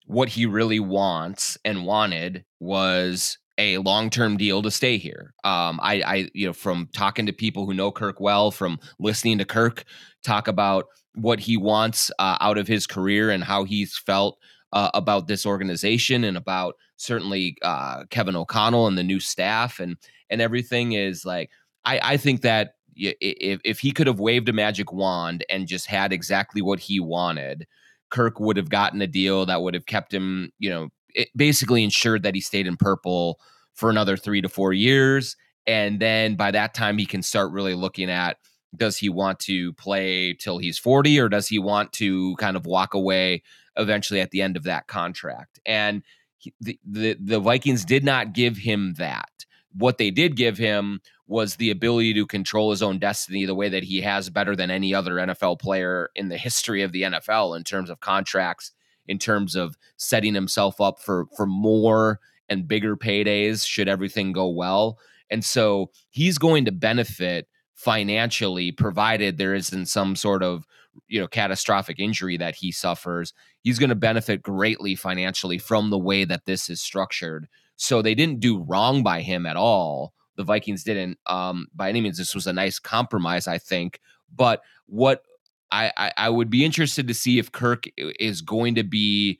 what 0.06 0.30
he 0.30 0.46
really 0.46 0.80
wants 0.80 1.58
and 1.66 1.86
wanted 1.86 2.46
was 2.60 3.40
a 3.58 3.78
long-term 3.80 4.38
deal 4.38 4.62
to 4.62 4.70
stay 4.70 4.98
here. 4.98 5.34
Um, 5.44 5.80
I, 5.82 6.02
I, 6.06 6.30
you 6.34 6.46
know, 6.46 6.54
from 6.54 6.90
talking 6.94 7.26
to 7.26 7.34
people 7.34 7.66
who 7.66 7.74
know 7.74 7.92
Kirk 7.92 8.20
well, 8.20 8.52
from 8.52 8.80
listening 9.00 9.38
to 9.40 9.46
Kirk 9.46 9.86
talk 10.24 10.48
about 10.48 10.86
what 11.16 11.40
he 11.40 11.56
wants 11.58 12.12
uh, 12.20 12.38
out 12.42 12.58
of 12.58 12.68
his 12.68 12.86
career 12.86 13.30
and 13.32 13.44
how 13.44 13.64
he's 13.64 13.98
felt 13.98 14.38
uh, 14.74 14.92
about 14.94 15.28
this 15.28 15.46
organization 15.46 16.26
and 16.26 16.36
about 16.38 16.76
certainly 16.98 17.58
uh, 17.62 18.04
Kevin 18.10 18.36
O'Connell 18.36 18.88
and 18.88 18.98
the 18.98 19.04
new 19.04 19.20
staff 19.20 19.80
and 19.80 19.98
and 20.30 20.42
everything 20.42 20.92
is 20.94 21.26
like 21.26 21.50
I, 21.86 22.00
I 22.04 22.18
think 22.18 22.42
that 22.42 22.76
if 22.96 23.60
if 23.64 23.80
he 23.80 23.92
could 23.92 24.08
have 24.08 24.20
waved 24.20 24.50
a 24.50 24.54
magic 24.54 24.92
wand 24.92 25.46
and 25.50 25.68
just 25.68 25.88
had 25.88 26.14
exactly 26.14 26.62
what 26.62 26.80
he 26.80 27.00
wanted, 27.00 27.68
Kirk 28.10 28.40
would 28.40 28.58
have 28.58 28.70
gotten 28.70 29.02
a 29.02 29.08
deal 29.08 29.46
that 29.46 29.62
would 29.62 29.74
have 29.74 29.86
kept 29.86 30.14
him, 30.14 30.52
you 30.60 30.70
know, 30.70 30.90
basically 31.36 31.84
ensured 31.84 32.24
that 32.24 32.36
he 32.36 32.42
stayed 32.42 32.68
in 32.68 32.78
purple 32.78 33.40
for 33.74 33.90
another 33.90 34.16
3 34.16 34.42
to 34.42 34.50
4 34.50 34.74
years. 34.74 35.36
And 35.68 36.00
then 36.00 36.36
by 36.36 36.52
that 36.52 36.74
time 36.74 36.98
he 36.98 37.06
can 37.06 37.22
start 37.22 37.52
really 37.52 37.74
looking 37.74 38.10
at 38.10 38.38
does 38.76 38.98
he 38.98 39.10
want 39.10 39.40
to 39.40 39.74
play 39.74 40.34
till 40.34 40.58
he's 40.58 40.78
40 40.78 41.20
or 41.20 41.30
does 41.30 41.48
he 41.48 41.60
want 41.60 41.94
to 41.94 42.36
kind 42.36 42.58
of 42.58 42.66
walk 42.66 42.94
away 42.94 43.42
eventually 43.78 44.20
at 44.20 44.32
the 44.32 44.42
end 44.42 44.58
of 44.58 44.64
that 44.64 44.88
contract? 44.88 45.60
And 45.66 46.04
he, 46.38 46.54
the, 46.60 46.80
the 46.86 47.18
the 47.20 47.40
Vikings 47.40 47.86
did 47.86 48.04
not 48.04 48.34
give 48.34 48.58
him 48.58 48.96
that 48.98 49.45
what 49.78 49.98
they 49.98 50.12
did 50.12 50.36
give 50.36 50.58
him 50.58 51.02
was 51.28 51.56
the 51.56 51.72
ability 51.72 52.14
to 52.14 52.26
control 52.26 52.72
his 52.72 52.84
own 52.84 53.00
destiny 53.00 53.46
the 53.46 53.56
way 53.56 53.70
that 53.70 53.84
he 53.84 54.02
has 54.02 54.30
better 54.30 54.56
than 54.56 54.72
any 54.72 54.94
other 54.94 55.16
NFL 55.16 55.60
player 55.60 56.10
in 56.16 56.30
the 56.30 56.38
history 56.38 56.82
of 56.82 56.92
the 56.92 57.04
NFL 57.04 57.58
in 57.58 57.64
terms 57.64 57.90
of 57.90 58.00
contracts, 58.00 58.72
in 59.08 59.18
terms 59.18 59.56
of 59.56 59.76
setting 59.98 60.34
himself 60.34 60.80
up 60.80 61.00
for 61.00 61.26
for 61.36 61.46
more 61.46 62.20
and 62.48 62.68
bigger 62.68 62.96
paydays 62.96 63.66
should 63.66 63.90
everything 63.90 64.32
go 64.32 64.48
well. 64.48 65.00
And 65.30 65.44
so 65.44 65.92
he's 66.10 66.38
going 66.38 66.66
to 66.66 66.72
benefit 66.72 67.48
financially 67.74 68.72
provided 68.72 69.38
there 69.38 69.56
isn't 69.56 69.88
some 69.88 70.16
sort 70.16 70.44
of 70.44 70.66
you 71.08 71.20
know 71.20 71.28
catastrophic 71.28 72.00
injury 72.00 72.38
that 72.38 72.56
he 72.56 72.72
suffers 72.72 73.34
he's 73.64 73.78
going 73.78 73.90
to 73.90 73.96
benefit 73.96 74.42
greatly 74.42 74.96
financially 74.96 75.58
from 75.58 75.90
the 75.90 76.00
way 76.00 76.24
that 76.24 76.46
this 76.46 76.70
is 76.70 76.80
structured 76.80 77.50
so 77.76 78.02
they 78.02 78.16
didn't 78.16 78.40
do 78.40 78.64
wrong 78.64 79.04
by 79.04 79.22
him 79.22 79.46
at 79.46 79.58
all 79.58 80.14
the 80.36 80.44
Vikings 80.44 80.84
didn't. 80.84 81.18
Um, 81.26 81.68
by 81.74 81.90
any 81.90 82.02
means, 82.02 82.18
this 82.18 82.36
was 82.36 82.48
a 82.48 82.54
nice 82.54 82.80
compromise, 82.80 83.48
I 83.48 83.58
think. 83.58 84.00
But 84.34 84.62
what 84.86 85.24
I, 85.72 85.92
I, 85.98 86.14
I 86.18 86.30
would 86.30 86.50
be 86.50 86.66
interested 86.66 87.08
to 87.08 87.14
see 87.14 87.40
if 87.40 87.52
Kirk 87.52 87.86
is 87.98 88.42
going 88.42 88.76
to 88.76 88.84
be 88.84 89.40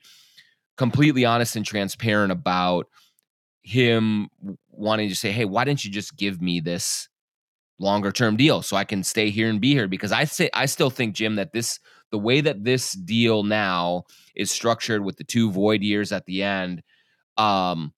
completely 0.76 1.24
honest 1.24 1.56
and 1.56 1.64
transparent 1.64 2.32
about 2.32 2.88
him 3.62 4.28
wanting 4.70 5.08
to 5.08 5.14
say, 5.14 5.32
"Hey, 5.32 5.44
why 5.44 5.64
didn't 5.64 5.84
you 5.84 5.90
just 5.90 6.16
give 6.16 6.40
me 6.40 6.60
this 6.60 7.08
longer 7.78 8.10
term 8.10 8.36
deal 8.36 8.62
so 8.62 8.76
I 8.76 8.84
can 8.84 9.02
stay 9.02 9.30
here 9.30 9.48
and 9.48 9.60
be 9.60 9.72
here?" 9.72 9.88
Because 9.88 10.12
I 10.12 10.24
say 10.24 10.50
I 10.54 10.66
still 10.66 10.90
think 10.90 11.14
Jim 11.14 11.36
that 11.36 11.52
this 11.52 11.78
the 12.10 12.18
way 12.18 12.40
that 12.40 12.64
this 12.64 12.92
deal 12.92 13.42
now 13.42 14.04
is 14.34 14.50
structured 14.50 15.04
with 15.04 15.16
the 15.16 15.24
two 15.24 15.50
void 15.50 15.82
years 15.82 16.12
at 16.12 16.24
the 16.26 16.42
end, 16.44 16.82
um, 17.36 17.92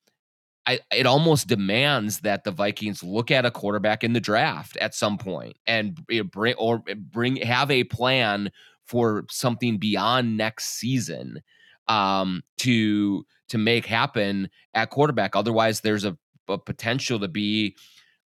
I, 0.68 0.80
it 0.92 1.06
almost 1.06 1.48
demands 1.48 2.20
that 2.20 2.44
the 2.44 2.50
Vikings 2.50 3.02
look 3.02 3.30
at 3.30 3.46
a 3.46 3.50
quarterback 3.50 4.04
in 4.04 4.12
the 4.12 4.20
draft 4.20 4.76
at 4.76 4.94
some 4.94 5.16
point 5.16 5.56
and 5.66 5.98
bring 6.30 6.54
or 6.56 6.82
bring 6.94 7.36
have 7.36 7.70
a 7.70 7.84
plan 7.84 8.50
for 8.84 9.24
something 9.30 9.78
beyond 9.78 10.36
next 10.36 10.78
season 10.78 11.40
um, 11.88 12.42
to 12.58 13.24
to 13.48 13.56
make 13.56 13.86
happen 13.86 14.50
at 14.74 14.90
quarterback. 14.90 15.34
Otherwise, 15.34 15.80
there's 15.80 16.04
a, 16.04 16.18
a 16.48 16.58
potential 16.58 17.18
to 17.18 17.28
be 17.28 17.74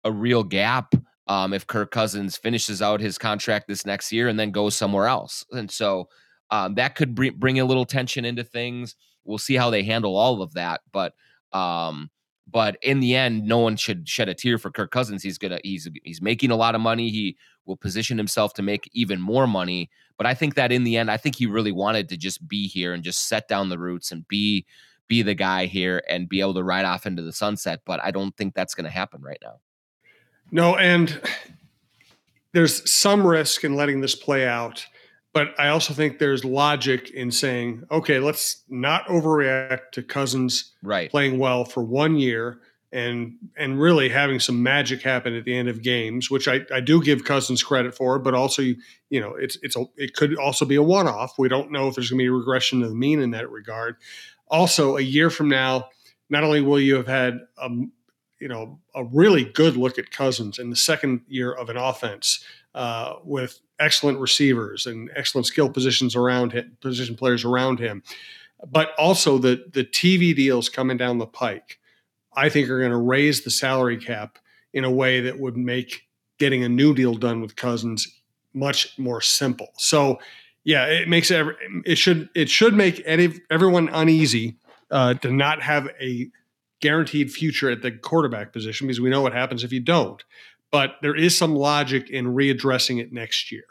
a 0.03 0.11
real 0.11 0.43
gap 0.43 0.95
um, 1.27 1.53
if 1.53 1.67
Kirk 1.67 1.91
Cousins 1.91 2.37
finishes 2.37 2.81
out 2.81 2.99
his 2.99 3.19
contract 3.19 3.67
this 3.67 3.85
next 3.85 4.11
year 4.11 4.27
and 4.27 4.39
then 4.39 4.49
goes 4.49 4.75
somewhere 4.75 5.05
else. 5.05 5.45
And 5.51 5.69
so 5.69 6.09
um, 6.49 6.73
that 6.73 6.95
could 6.95 7.13
bring, 7.13 7.35
bring 7.37 7.59
a 7.59 7.65
little 7.65 7.85
tension 7.85 8.25
into 8.25 8.43
things. 8.43 8.95
We'll 9.25 9.37
see 9.37 9.55
how 9.55 9.69
they 9.69 9.83
handle 9.83 10.17
all 10.17 10.41
of 10.41 10.55
that, 10.55 10.81
but 10.91 11.13
um, 11.53 12.09
but 12.51 12.77
in 12.81 12.99
the 12.99 13.15
end, 13.15 13.45
no 13.45 13.59
one 13.59 13.77
should 13.77 14.07
shed 14.07 14.29
a 14.29 14.33
tear 14.33 14.57
for 14.57 14.71
Kirk 14.71 14.91
Cousins. 14.91 15.23
He's 15.23 15.37
gonna 15.37 15.59
he's 15.63 15.87
he's 16.03 16.21
making 16.21 16.51
a 16.51 16.55
lot 16.55 16.75
of 16.75 16.81
money. 16.81 17.09
He 17.09 17.37
will 17.65 17.77
position 17.77 18.17
himself 18.17 18.53
to 18.53 18.61
make 18.61 18.89
even 18.93 19.21
more 19.21 19.47
money. 19.47 19.89
But 20.17 20.25
I 20.25 20.33
think 20.33 20.55
that 20.55 20.71
in 20.71 20.83
the 20.83 20.97
end, 20.97 21.09
I 21.09 21.17
think 21.17 21.35
he 21.35 21.45
really 21.45 21.71
wanted 21.71 22.09
to 22.09 22.17
just 22.17 22.47
be 22.47 22.67
here 22.67 22.93
and 22.93 23.03
just 23.03 23.27
set 23.27 23.47
down 23.47 23.69
the 23.69 23.79
roots 23.79 24.11
and 24.11 24.27
be 24.27 24.65
be 25.07 25.21
the 25.21 25.35
guy 25.35 25.65
here 25.65 26.03
and 26.09 26.29
be 26.29 26.39
able 26.39 26.53
to 26.53 26.63
ride 26.63 26.85
off 26.85 27.05
into 27.05 27.21
the 27.21 27.33
sunset. 27.33 27.81
But 27.85 28.01
I 28.03 28.11
don't 28.11 28.35
think 28.37 28.53
that's 28.53 28.75
to 28.75 28.89
happen 28.89 29.21
right 29.21 29.39
now. 29.41 29.59
No, 30.51 30.75
and 30.75 31.21
there's 32.51 32.89
some 32.89 33.25
risk 33.25 33.63
in 33.63 33.75
letting 33.75 34.01
this 34.01 34.15
play 34.15 34.47
out. 34.47 34.85
But 35.33 35.57
I 35.59 35.69
also 35.69 35.93
think 35.93 36.19
there's 36.19 36.43
logic 36.43 37.09
in 37.11 37.31
saying, 37.31 37.83
okay, 37.89 38.19
let's 38.19 38.63
not 38.67 39.05
overreact 39.05 39.91
to 39.93 40.03
Cousins 40.03 40.73
right. 40.83 41.09
playing 41.09 41.39
well 41.39 41.63
for 41.63 41.83
one 41.83 42.17
year 42.17 42.59
and 42.91 43.37
and 43.55 43.79
really 43.79 44.09
having 44.09 44.39
some 44.39 44.61
magic 44.61 45.01
happen 45.01 45.33
at 45.33 45.45
the 45.45 45.55
end 45.55 45.69
of 45.69 45.81
games, 45.81 46.29
which 46.29 46.47
I, 46.47 46.61
I 46.73 46.81
do 46.81 47.01
give 47.01 47.23
Cousins 47.23 47.63
credit 47.63 47.95
for, 47.95 48.19
but 48.19 48.33
also 48.33 48.61
you 48.61 48.75
you 49.09 49.21
know 49.21 49.35
it's 49.35 49.57
it's 49.61 49.77
a, 49.77 49.85
it 49.95 50.13
could 50.15 50.37
also 50.37 50.65
be 50.65 50.75
a 50.75 50.83
one 50.83 51.07
off. 51.07 51.39
We 51.39 51.47
don't 51.47 51.71
know 51.71 51.87
if 51.87 51.95
there's 51.95 52.09
going 52.09 52.19
to 52.19 52.23
be 52.23 52.27
a 52.27 52.33
regression 52.33 52.81
to 52.81 52.89
the 52.89 52.95
mean 52.95 53.21
in 53.21 53.31
that 53.31 53.49
regard. 53.49 53.95
Also, 54.49 54.97
a 54.97 55.01
year 55.01 55.29
from 55.29 55.47
now, 55.47 55.87
not 56.29 56.43
only 56.43 56.59
will 56.59 56.79
you 56.79 56.95
have 56.95 57.07
had 57.07 57.39
a 57.57 57.69
you 58.41 58.47
know 58.47 58.79
a 58.95 59.05
really 59.05 59.45
good 59.45 59.77
look 59.77 59.97
at 59.97 60.11
Cousins 60.11 60.59
in 60.59 60.69
the 60.69 60.75
second 60.75 61.21
year 61.27 61.53
of 61.53 61.69
an 61.69 61.77
offense 61.77 62.43
uh, 62.73 63.15
with 63.23 63.59
excellent 63.79 64.19
receivers 64.19 64.85
and 64.85 65.09
excellent 65.15 65.45
skill 65.45 65.69
positions 65.69 66.15
around 66.15 66.51
him, 66.51 66.75
position 66.81 67.15
players 67.15 67.45
around 67.45 67.79
him. 67.79 68.03
But 68.69 68.89
also 68.97 69.37
the 69.37 69.65
the 69.71 69.85
TV 69.85 70.35
deals 70.35 70.67
coming 70.67 70.97
down 70.97 71.19
the 71.19 71.27
pike, 71.27 71.79
I 72.35 72.49
think 72.49 72.67
are 72.69 72.79
going 72.79 72.91
to 72.91 72.97
raise 72.97 73.43
the 73.43 73.51
salary 73.51 73.97
cap 73.97 74.39
in 74.73 74.83
a 74.83 74.91
way 74.91 75.21
that 75.21 75.39
would 75.39 75.57
make 75.57 76.07
getting 76.39 76.63
a 76.63 76.69
new 76.69 76.93
deal 76.93 77.13
done 77.13 77.41
with 77.41 77.55
Cousins 77.55 78.07
much 78.53 78.97
more 78.97 79.21
simple. 79.21 79.69
So, 79.77 80.19
yeah, 80.63 80.85
it 80.85 81.07
makes 81.07 81.29
every, 81.31 81.55
it 81.85 81.97
should 81.97 82.29
it 82.35 82.49
should 82.49 82.73
make 82.73 83.01
any, 83.05 83.39
everyone 83.49 83.89
uneasy 83.89 84.57
uh, 84.89 85.13
to 85.15 85.31
not 85.31 85.61
have 85.61 85.87
a 85.99 86.29
guaranteed 86.81 87.31
future 87.31 87.69
at 87.69 87.81
the 87.81 87.91
quarterback 87.91 88.51
position 88.51 88.87
because 88.87 88.99
we 88.99 89.09
know 89.09 89.21
what 89.21 89.33
happens 89.33 89.63
if 89.63 89.71
you 89.71 89.79
don't 89.79 90.23
but 90.71 90.95
there 91.01 91.15
is 91.15 91.37
some 91.37 91.53
logic 91.53 92.09
in 92.09 92.27
readdressing 92.27 92.99
it 92.99 93.11
next 93.11 93.51
year. 93.51 93.65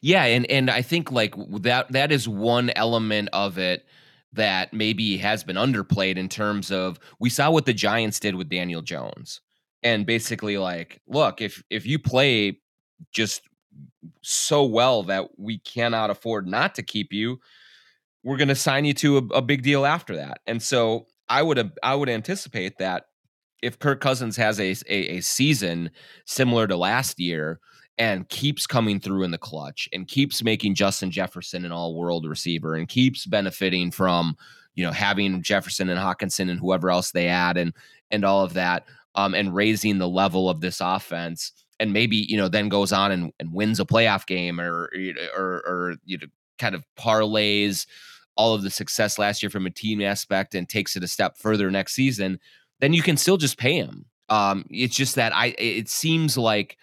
Yeah, 0.00 0.24
and 0.24 0.48
and 0.50 0.70
I 0.70 0.82
think 0.82 1.10
like 1.10 1.34
that 1.62 1.90
that 1.92 2.12
is 2.12 2.28
one 2.28 2.70
element 2.76 3.30
of 3.32 3.58
it 3.58 3.86
that 4.34 4.72
maybe 4.72 5.16
has 5.16 5.42
been 5.42 5.56
underplayed 5.56 6.16
in 6.16 6.28
terms 6.28 6.70
of 6.70 6.98
we 7.18 7.30
saw 7.30 7.50
what 7.50 7.64
the 7.64 7.72
Giants 7.72 8.20
did 8.20 8.34
with 8.34 8.50
Daniel 8.50 8.82
Jones. 8.82 9.40
And 9.82 10.06
basically 10.06 10.58
like, 10.58 11.00
look, 11.06 11.40
if 11.40 11.62
if 11.70 11.86
you 11.86 11.98
play 11.98 12.60
just 13.12 13.42
so 14.20 14.64
well 14.64 15.02
that 15.04 15.38
we 15.38 15.58
cannot 15.58 16.10
afford 16.10 16.46
not 16.46 16.74
to 16.74 16.82
keep 16.82 17.12
you, 17.12 17.40
we're 18.22 18.36
going 18.36 18.48
to 18.48 18.54
sign 18.54 18.84
you 18.84 18.94
to 18.94 19.18
a, 19.18 19.22
a 19.36 19.42
big 19.42 19.62
deal 19.62 19.86
after 19.86 20.16
that. 20.16 20.40
And 20.46 20.62
so 20.62 21.06
I 21.28 21.42
would 21.42 21.72
I 21.82 21.94
would 21.94 22.08
anticipate 22.08 22.78
that 22.78 23.04
if 23.62 23.78
Kirk 23.78 24.00
Cousins 24.00 24.36
has 24.36 24.60
a, 24.60 24.74
a, 24.88 25.16
a 25.16 25.20
season 25.20 25.90
similar 26.26 26.66
to 26.66 26.76
last 26.76 27.18
year 27.18 27.60
and 27.96 28.28
keeps 28.28 28.66
coming 28.66 29.00
through 29.00 29.22
in 29.22 29.30
the 29.30 29.38
clutch 29.38 29.88
and 29.92 30.08
keeps 30.08 30.42
making 30.42 30.74
Justin 30.74 31.10
Jefferson 31.10 31.64
an 31.64 31.72
all 31.72 31.94
world 31.94 32.26
receiver 32.26 32.74
and 32.74 32.88
keeps 32.88 33.24
benefiting 33.26 33.90
from 33.90 34.36
you 34.74 34.84
know 34.84 34.92
having 34.92 35.42
Jefferson 35.42 35.88
and 35.88 36.00
Hockenson 36.00 36.50
and 36.50 36.58
whoever 36.60 36.90
else 36.90 37.12
they 37.12 37.28
add 37.28 37.56
and 37.56 37.72
and 38.10 38.24
all 38.24 38.44
of 38.44 38.54
that 38.54 38.84
um, 39.14 39.34
and 39.34 39.54
raising 39.54 39.98
the 39.98 40.08
level 40.08 40.50
of 40.50 40.60
this 40.60 40.80
offense 40.80 41.52
and 41.80 41.92
maybe 41.92 42.16
you 42.16 42.36
know 42.36 42.48
then 42.48 42.68
goes 42.68 42.92
on 42.92 43.12
and, 43.12 43.32
and 43.40 43.52
wins 43.52 43.80
a 43.80 43.84
playoff 43.84 44.26
game 44.26 44.60
or 44.60 44.90
or 45.36 45.62
or 45.66 45.94
you 46.04 46.18
know 46.18 46.26
kind 46.58 46.74
of 46.74 46.84
parlays 46.98 47.86
all 48.36 48.54
of 48.54 48.62
the 48.62 48.70
success 48.70 49.18
last 49.18 49.42
year 49.42 49.50
from 49.50 49.66
a 49.66 49.70
team 49.70 50.00
aspect 50.02 50.54
and 50.54 50.68
takes 50.68 50.96
it 50.96 51.04
a 51.04 51.08
step 51.08 51.36
further 51.38 51.70
next 51.70 51.94
season, 51.94 52.38
then 52.80 52.92
you 52.92 53.02
can 53.02 53.16
still 53.16 53.36
just 53.36 53.58
pay 53.58 53.74
him. 53.74 54.06
Um, 54.28 54.64
it's 54.70 54.96
just 54.96 55.14
that 55.16 55.34
I 55.34 55.54
it 55.58 55.88
seems 55.88 56.36
like 56.36 56.78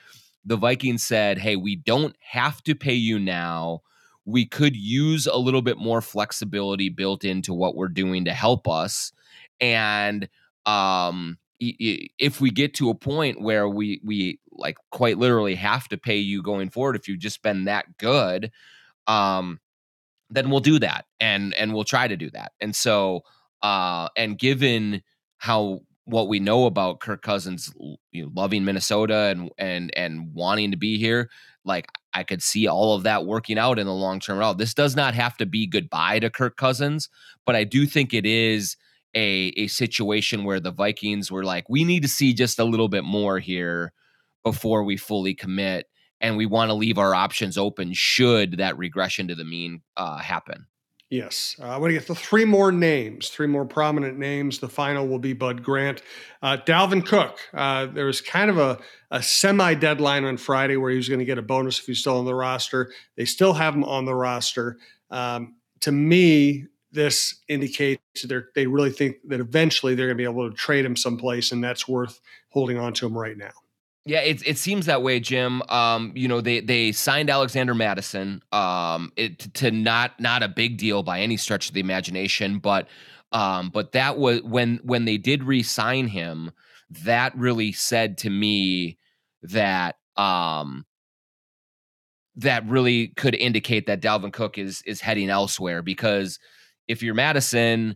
the 0.45 0.57
Vikings 0.57 1.03
said, 1.03 1.37
"Hey, 1.37 1.55
we 1.55 1.75
don't 1.75 2.15
have 2.19 2.63
to 2.63 2.75
pay 2.75 2.93
you 2.93 3.19
now. 3.19 3.81
We 4.25 4.45
could 4.45 4.75
use 4.75 5.27
a 5.27 5.37
little 5.37 5.61
bit 5.61 5.77
more 5.77 6.01
flexibility 6.01 6.89
built 6.89 7.23
into 7.23 7.53
what 7.53 7.75
we're 7.75 7.87
doing 7.87 8.25
to 8.25 8.33
help 8.33 8.67
us." 8.67 9.11
And 9.59 10.29
um, 10.65 11.37
if 11.59 12.41
we 12.41 12.49
get 12.49 12.73
to 12.75 12.89
a 12.89 12.95
point 12.95 13.41
where 13.41 13.67
we 13.67 14.01
we 14.03 14.39
like 14.51 14.77
quite 14.91 15.17
literally 15.17 15.55
have 15.55 15.87
to 15.89 15.97
pay 15.97 16.17
you 16.17 16.41
going 16.41 16.69
forward 16.69 16.95
if 16.95 17.07
you've 17.07 17.19
just 17.19 17.41
been 17.41 17.65
that 17.65 17.97
good, 17.97 18.51
um, 19.07 19.59
then 20.31 20.49
we'll 20.49 20.59
do 20.59 20.79
that 20.79 21.05
and 21.19 21.53
and 21.55 21.73
we'll 21.73 21.83
try 21.83 22.07
to 22.07 22.17
do 22.17 22.29
that. 22.31 22.53
And 22.59 22.75
so 22.75 23.23
uh, 23.61 24.09
and 24.17 24.37
given 24.37 25.01
how 25.37 25.81
what 26.05 26.27
we 26.27 26.39
know 26.39 26.65
about 26.65 26.99
Kirk 26.99 27.21
Cousins 27.21 27.73
you 28.11 28.23
know, 28.23 28.31
loving 28.35 28.65
Minnesota 28.65 29.33
and 29.35 29.49
and 29.57 29.91
and 29.95 30.33
wanting 30.33 30.71
to 30.71 30.77
be 30.77 30.97
here, 30.97 31.29
like 31.63 31.87
I 32.13 32.23
could 32.23 32.41
see 32.41 32.67
all 32.67 32.95
of 32.95 33.03
that 33.03 33.25
working 33.25 33.57
out 33.57 33.79
in 33.79 33.85
the 33.85 33.93
long 33.93 34.19
term 34.19 34.39
route. 34.39 34.57
This 34.57 34.73
does 34.73 34.95
not 34.95 35.13
have 35.13 35.37
to 35.37 35.45
be 35.45 35.67
goodbye 35.67 36.19
to 36.19 36.29
Kirk 36.29 36.57
Cousins, 36.57 37.09
but 37.45 37.55
I 37.55 37.63
do 37.63 37.85
think 37.85 38.13
it 38.13 38.25
is 38.25 38.77
a 39.15 39.53
a 39.57 39.67
situation 39.67 40.43
where 40.43 40.59
the 40.59 40.71
Vikings 40.71 41.31
were 41.31 41.43
like, 41.43 41.69
we 41.69 41.83
need 41.83 42.03
to 42.03 42.09
see 42.09 42.33
just 42.33 42.59
a 42.59 42.65
little 42.65 42.89
bit 42.89 43.03
more 43.03 43.39
here 43.39 43.93
before 44.43 44.83
we 44.83 44.97
fully 44.97 45.35
commit, 45.35 45.85
and 46.21 46.38
we 46.38 46.45
want 46.45 46.69
to 46.69 46.73
leave 46.73 46.97
our 46.97 47.13
options 47.13 47.57
open 47.57 47.93
should 47.93 48.57
that 48.57 48.77
regression 48.77 49.27
to 49.27 49.36
the 49.36 49.43
mean 49.43 49.81
uh, 49.97 50.17
happen. 50.17 50.65
Yes. 51.12 51.57
Uh, 51.62 51.65
I 51.65 51.77
want 51.77 51.89
to 51.89 51.93
get 51.93 52.07
the 52.07 52.15
three 52.15 52.45
more 52.45 52.71
names, 52.71 53.27
three 53.27 53.45
more 53.45 53.65
prominent 53.65 54.17
names. 54.17 54.60
The 54.60 54.69
final 54.69 55.10
will 55.10 55.19
be 55.19 55.34
Bud 55.34 55.62
Grant. 55.62 56.01
Uh, 56.41 56.55
Dalvin 56.65 57.05
Cook. 57.05 57.38
Uh, 57.53 57.88
there 57.88 58.05
was 58.05 58.21
kind 58.21 58.49
of 58.49 58.57
a, 58.57 58.79
a 59.12 59.21
semi 59.21 59.73
deadline 59.73 60.23
on 60.23 60.38
Friday 60.38 60.77
where 60.77 60.89
he 60.89 60.95
was 60.95 61.10
going 61.10 61.19
to 61.19 61.25
get 61.25 61.38
a 61.38 61.41
bonus 61.41 61.79
if 61.79 61.86
he's 61.86 61.99
still 61.99 62.17
on 62.17 62.23
the 62.23 62.34
roster. 62.34 62.93
They 63.17 63.25
still 63.25 63.51
have 63.51 63.75
him 63.75 63.84
on 63.84 64.05
the 64.05 64.15
roster. 64.15 64.77
Um, 65.10 65.55
to 65.81 65.91
me, 65.91 66.67
this 66.93 67.41
indicates 67.49 68.21
that 68.23 68.45
they 68.55 68.67
really 68.67 68.91
think 68.91 69.17
that 69.27 69.41
eventually 69.41 69.95
they're 69.95 70.07
going 70.07 70.17
to 70.17 70.21
be 70.21 70.29
able 70.29 70.49
to 70.49 70.55
trade 70.55 70.86
him 70.86 70.95
someplace, 70.95 71.51
and 71.51 71.62
that's 71.62 71.89
worth 71.89 72.21
holding 72.51 72.77
on 72.77 72.93
to 72.93 73.05
him 73.05 73.17
right 73.17 73.38
now. 73.38 73.51
Yeah, 74.05 74.21
it 74.21 74.45
it 74.47 74.57
seems 74.57 74.87
that 74.87 75.03
way, 75.03 75.19
Jim. 75.19 75.61
Um, 75.69 76.11
you 76.15 76.27
know, 76.27 76.41
they 76.41 76.59
they 76.59 76.91
signed 76.91 77.29
Alexander 77.29 77.75
Mattison. 77.75 78.41
Um, 78.51 79.11
it 79.15 79.53
to 79.55 79.69
not 79.69 80.19
not 80.19 80.41
a 80.41 80.47
big 80.47 80.77
deal 80.77 81.03
by 81.03 81.19
any 81.21 81.37
stretch 81.37 81.67
of 81.67 81.75
the 81.75 81.81
imagination, 81.81 82.57
but 82.57 82.87
um, 83.31 83.69
but 83.69 83.91
that 83.91 84.17
was 84.17 84.41
when 84.41 84.79
when 84.83 85.05
they 85.05 85.17
did 85.17 85.43
re-sign 85.43 86.07
him, 86.07 86.51
that 87.03 87.35
really 87.37 87.71
said 87.71 88.17
to 88.19 88.29
me 88.31 88.97
that 89.43 89.97
um 90.17 90.85
that 92.35 92.65
really 92.67 93.09
could 93.09 93.35
indicate 93.35 93.87
that 93.87 94.01
Dalvin 94.01 94.31
Cook 94.33 94.57
is 94.57 94.81
is 94.85 95.01
heading 95.01 95.29
elsewhere 95.29 95.81
because 95.81 96.39
if 96.87 97.03
you're 97.03 97.13
Mattison, 97.13 97.95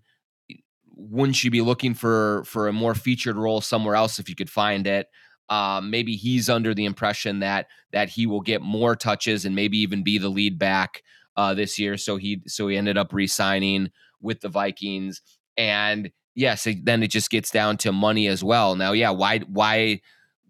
wouldn't 0.96 1.44
you 1.44 1.52
be 1.52 1.62
looking 1.62 1.94
for 1.94 2.44
for 2.46 2.68
a 2.68 2.74
more 2.74 2.96
featured 2.96 3.38
role 3.38 3.62
somewhere 3.62 3.96
else 3.96 4.20
if 4.20 4.30
you 4.30 4.36
could 4.36 4.50
find 4.50 4.88
it? 4.88 5.08
Um, 5.50 5.92
maybe 5.92 6.16
he's 6.16 6.50
under 6.50 6.74
the 6.74 6.86
impression 6.86 7.40
that 7.40 7.68
that 7.92 8.10
he 8.10 8.26
will 8.26 8.42
get 8.42 8.62
more 8.62 8.96
touches 8.96 9.46
and 9.46 9.56
maybe 9.56 9.78
even 9.78 10.04
be 10.04 10.18
the 10.18 10.30
lead 10.30 10.58
back 10.58 11.04
uh, 11.38 11.54
this 11.54 11.78
year. 11.78 11.98
So 11.98 12.18
he 12.18 12.42
so 12.48 12.68
he 12.68 12.78
ended 12.78 12.98
up 12.98 13.14
re-signing 13.14 13.92
with 14.22 14.42
the 14.42 14.50
Vikings. 14.50 15.22
And 15.58 16.12
yes, 16.34 16.68
then 16.84 17.04
it 17.04 17.12
just 17.12 17.30
gets 17.30 17.52
down 17.52 17.78
to 17.78 17.92
money 17.92 18.28
as 18.28 18.44
well. 18.44 18.76
Now, 18.76 18.92
yeah, 18.92 19.12
why 19.12 19.40
why 19.40 20.02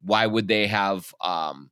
why 0.02 0.28
would 0.28 0.48
they 0.48 0.68
have 0.68 1.14
um, 1.22 1.72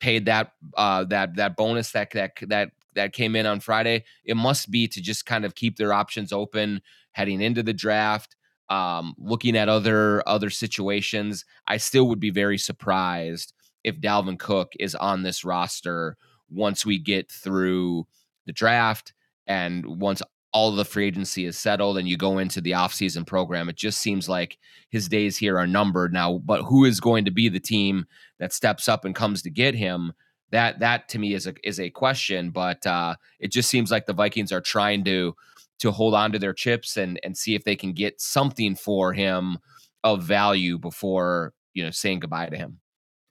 paid 0.00 0.26
that 0.26 0.52
uh, 0.76 1.04
that 1.04 1.36
that 1.36 1.56
bonus 1.56 1.92
that 1.92 2.10
that 2.12 2.32
that 2.42 2.70
that 2.94 3.12
came 3.12 3.34
in 3.34 3.46
on 3.46 3.60
Friday? 3.60 4.04
It 4.24 4.36
must 4.36 4.70
be 4.70 4.86
to 4.88 5.00
just 5.00 5.26
kind 5.26 5.44
of 5.44 5.54
keep 5.54 5.76
their 5.76 5.92
options 5.92 6.32
open 6.32 6.80
heading 7.12 7.40
into 7.40 7.62
the 7.62 7.72
draft 7.72 8.36
um, 8.68 9.14
looking 9.18 9.56
at 9.56 9.68
other 9.68 10.22
other 10.26 10.50
situations, 10.50 11.44
I 11.66 11.76
still 11.76 12.08
would 12.08 12.20
be 12.20 12.30
very 12.30 12.58
surprised 12.58 13.52
if 13.84 14.00
Dalvin 14.00 14.38
Cook 14.38 14.72
is 14.80 14.94
on 14.94 15.22
this 15.22 15.44
roster 15.44 16.16
once 16.50 16.84
we 16.84 16.98
get 16.98 17.30
through 17.30 18.06
the 18.46 18.52
draft 18.52 19.12
and 19.46 19.84
once 20.00 20.22
all 20.52 20.72
the 20.72 20.84
free 20.84 21.06
agency 21.06 21.44
is 21.44 21.58
settled 21.58 21.98
and 21.98 22.08
you 22.08 22.16
go 22.16 22.38
into 22.38 22.60
the 22.60 22.70
offseason 22.70 23.26
program. 23.26 23.68
It 23.68 23.76
just 23.76 23.98
seems 23.98 24.28
like 24.28 24.58
his 24.88 25.08
days 25.08 25.36
here 25.36 25.58
are 25.58 25.66
numbered 25.66 26.12
now. 26.12 26.38
But 26.38 26.62
who 26.62 26.84
is 26.84 26.98
going 26.98 27.26
to 27.26 27.30
be 27.30 27.48
the 27.48 27.60
team 27.60 28.06
that 28.38 28.52
steps 28.52 28.88
up 28.88 29.04
and 29.04 29.14
comes 29.14 29.42
to 29.42 29.50
get 29.50 29.74
him? 29.74 30.14
That 30.52 30.78
that 30.78 31.08
to 31.10 31.18
me 31.18 31.34
is 31.34 31.46
a 31.46 31.54
is 31.62 31.78
a 31.78 31.90
question. 31.90 32.50
But 32.50 32.86
uh, 32.86 33.16
it 33.38 33.52
just 33.52 33.68
seems 33.68 33.90
like 33.90 34.06
the 34.06 34.14
Vikings 34.14 34.50
are 34.50 34.60
trying 34.60 35.04
to 35.04 35.34
to 35.80 35.90
hold 35.90 36.14
on 36.14 36.32
to 36.32 36.38
their 36.38 36.54
chips 36.54 36.96
and 36.96 37.20
and 37.22 37.36
see 37.36 37.54
if 37.54 37.64
they 37.64 37.76
can 37.76 37.92
get 37.92 38.20
something 38.20 38.74
for 38.74 39.12
him 39.12 39.58
of 40.04 40.22
value 40.22 40.78
before 40.78 41.52
you 41.74 41.82
know 41.82 41.90
saying 41.90 42.20
goodbye 42.20 42.48
to 42.48 42.56
him. 42.56 42.80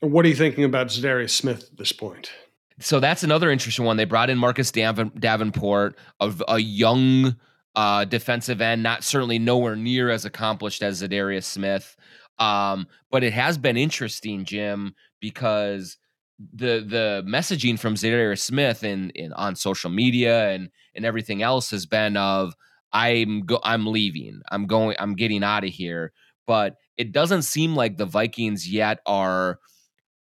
What 0.02 0.26
are 0.26 0.30
you 0.30 0.36
thinking 0.36 0.64
about 0.64 0.88
Za'Darius 0.88 1.32
Smith 1.32 1.70
at 1.72 1.78
this 1.78 1.92
point? 1.92 2.32
So 2.80 3.00
that's 3.00 3.24
another 3.24 3.50
interesting 3.50 3.86
one. 3.86 3.98
They 3.98 4.06
brought 4.06 4.30
in 4.30 4.38
Marcus 4.38 4.70
Davenport, 4.72 5.98
a, 6.20 6.34
a 6.50 6.60
young 6.60 7.38
uh, 7.76 8.06
defensive 8.06 8.62
end, 8.62 8.84
not 8.84 9.04
certainly 9.04 9.40
nowhere 9.40 9.76
near 9.76 10.10
as 10.10 10.26
accomplished 10.26 10.84
as 10.84 11.02
Za'Darius 11.02 11.46
Smith. 11.46 11.96
Um, 12.38 12.88
but 13.12 13.24
it 13.24 13.32
has 13.34 13.58
been 13.58 13.78
interesting, 13.78 14.44
Jim, 14.44 14.94
because 15.22 15.98
the 16.40 16.86
the 16.88 17.24
messaging 17.28 17.80
from 17.80 17.96
Za'Darius 17.96 18.42
Smith 18.42 18.84
in, 18.84 19.10
in 19.12 19.32
on 19.34 19.56
social 19.56 19.90
media 19.90 20.50
and 20.50 20.70
and 20.94 21.06
everything 21.06 21.42
else 21.42 21.72
has 21.72 21.86
been 21.86 22.18
of 22.18 22.54
I'm 22.92 23.42
go 23.42 23.60
I'm 23.64 23.86
leaving. 23.88 24.42
I'm 24.52 24.68
going 24.68 24.96
I'm 25.00 25.16
getting 25.16 25.44
out 25.44 25.64
of 25.64 25.70
here. 25.70 26.14
But 26.48 26.76
it 26.98 27.12
doesn't 27.12 27.42
seem 27.44 27.76
like 27.76 27.98
the 27.98 28.06
Vikings 28.06 28.70
yet 28.70 29.00
are 29.06 29.60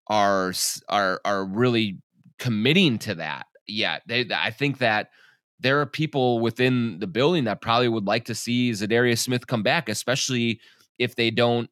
are 0.07 0.53
are 0.89 1.21
are 1.23 1.45
really 1.45 1.99
committing 2.39 2.97
to 2.99 3.15
that 3.15 3.45
yet. 3.67 4.03
They 4.07 4.25
I 4.33 4.51
think 4.51 4.79
that 4.79 5.09
there 5.59 5.79
are 5.79 5.85
people 5.85 6.39
within 6.39 6.99
the 6.99 7.07
building 7.07 7.43
that 7.45 7.61
probably 7.61 7.87
would 7.87 8.07
like 8.07 8.25
to 8.25 8.35
see 8.35 8.71
Za'Darius 8.71 9.19
Smith 9.19 9.47
come 9.47 9.63
back, 9.63 9.89
especially 9.89 10.59
if 10.97 11.15
they 11.15 11.29
don't 11.29 11.69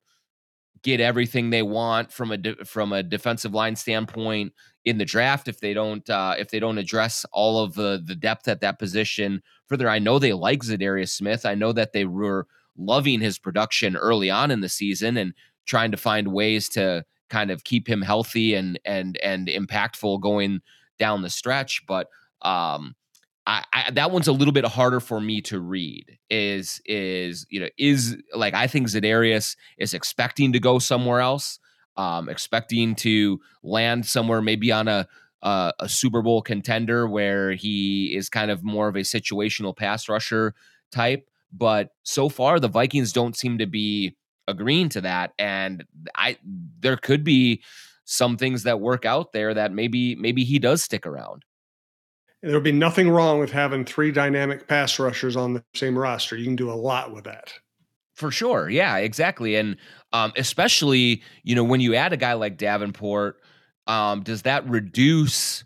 get 0.84 1.00
everything 1.00 1.50
they 1.50 1.64
want 1.64 2.12
from 2.12 2.32
a 2.32 2.38
de- 2.38 2.66
from 2.66 2.94
a 2.94 3.04
defensive 3.04 3.54
line 3.54 3.76
standpoint 3.76 4.54
in 4.86 4.98
the 4.98 5.06
draft 5.06 5.48
if 5.48 5.60
they 5.60 5.74
don't 5.74 6.10
uh, 6.10 6.36
if 6.38 6.50
they 6.50 6.60
don't 6.60 6.78
address 6.78 7.26
all 7.32 7.64
of 7.64 7.74
the 7.76 8.02
the 8.06 8.16
depth 8.16 8.48
at 8.48 8.62
that 8.62 8.80
position 8.80 9.42
further. 9.68 9.90
I 9.90 10.00
know 10.00 10.20
they 10.20 10.34
like 10.34 10.64
Za'Darius 10.64 11.10
Smith. 11.10 11.46
I 11.46 11.56
know 11.56 11.72
that 11.74 11.94
they 11.94 12.06
were 12.06 12.48
loving 12.78 13.20
his 13.20 13.38
production 13.38 13.96
early 13.96 14.30
on 14.30 14.52
in 14.52 14.62
the 14.62 14.70
season 14.70 15.18
and 15.18 15.34
trying 15.66 15.92
to 15.92 15.98
find 15.98 16.30
ways 16.30 16.70
to 16.70 17.06
kind 17.30 17.52
of 17.52 17.64
keep 17.64 17.88
him 17.88 18.02
healthy 18.02 18.56
and 18.56 18.80
and 18.86 19.18
and 19.18 19.48
impactful 19.48 20.22
going 20.22 20.62
down 20.98 21.22
the 21.22 21.30
stretch. 21.30 21.86
But 21.88 22.08
um, 22.42 22.96
I, 23.50 23.64
I, 23.74 23.92
that 23.92 24.12
one's 24.12 24.28
a 24.28 24.32
little 24.32 24.52
bit 24.52 24.64
harder 24.66 25.00
for 25.00 25.20
me 25.20 25.42
to 25.42 25.60
read. 25.60 26.20
Is 26.30 26.80
is 26.86 27.48
you 27.50 27.60
know 27.60 27.70
is 27.80 28.16
like 28.36 28.54
I 28.54 28.68
think 28.68 28.88
Za'Darius 28.88 29.56
is 29.80 29.96
expecting 29.96 30.54
to 30.54 30.60
go 30.60 30.78
somewhere 30.78 31.20
else, 31.20 31.58
um, 31.98 32.30
expecting 32.30 32.94
to 32.96 33.40
land 33.64 34.06
somewhere 34.06 34.44
maybe 34.44 34.72
on 34.72 34.88
a, 34.88 35.08
a 35.42 35.74
a 35.80 35.90
Super 35.90 36.22
Bowl 36.22 36.44
contender 36.44 37.08
where 37.08 37.54
he 37.54 38.16
is 38.16 38.30
kind 38.30 38.52
of 38.52 38.64
more 38.64 38.88
of 38.88 38.96
a 38.96 39.00
situational 39.00 39.76
pass 39.76 40.08
rusher 40.08 40.54
type. 40.92 41.28
But 41.52 41.90
so 42.04 42.30
far, 42.30 42.60
the 42.60 42.68
Vikings 42.68 43.12
don't 43.12 43.36
seem 43.36 43.58
to 43.58 43.66
be 43.66 44.16
agreeing 44.48 44.90
to 44.90 45.02
that, 45.02 45.34
and 45.40 45.86
I 46.14 46.38
there 46.80 46.98
could 46.98 47.24
be 47.24 47.64
some 48.06 48.38
things 48.38 48.62
that 48.64 48.80
work 48.80 49.06
out 49.06 49.34
there 49.34 49.56
that 49.56 49.72
maybe 49.72 50.14
maybe 50.14 50.44
he 50.44 50.60
does 50.60 50.84
stick 50.84 51.08
around. 51.08 51.46
There 52.42 52.54
would 52.54 52.64
be 52.64 52.72
nothing 52.72 53.10
wrong 53.10 53.40
with 53.40 53.52
having 53.52 53.86
three 53.86 54.12
dynamic 54.12 54.68
pass 54.68 54.98
rushers 55.00 55.36
on 55.36 55.54
the 55.54 55.64
same 55.74 55.98
roster. 55.98 56.38
You 56.38 56.46
can 56.46 56.56
do 56.56 56.72
a 56.72 56.74
lot 56.74 57.14
with 57.14 57.26
that. 57.26 57.54
For 58.16 58.32
sure. 58.32 58.70
Yeah, 58.70 58.98
exactly. 58.98 59.56
And 59.56 59.78
um, 60.12 60.34
especially, 60.36 61.22
you 61.44 61.56
know, 61.56 61.64
when 61.64 61.80
you 61.82 61.96
add 61.96 62.14
a 62.14 62.18
guy 62.18 62.34
like 62.34 62.58
Davenport, 62.58 63.38
um, 63.88 64.24
does 64.24 64.44
that 64.44 64.70
reduce 64.70 65.64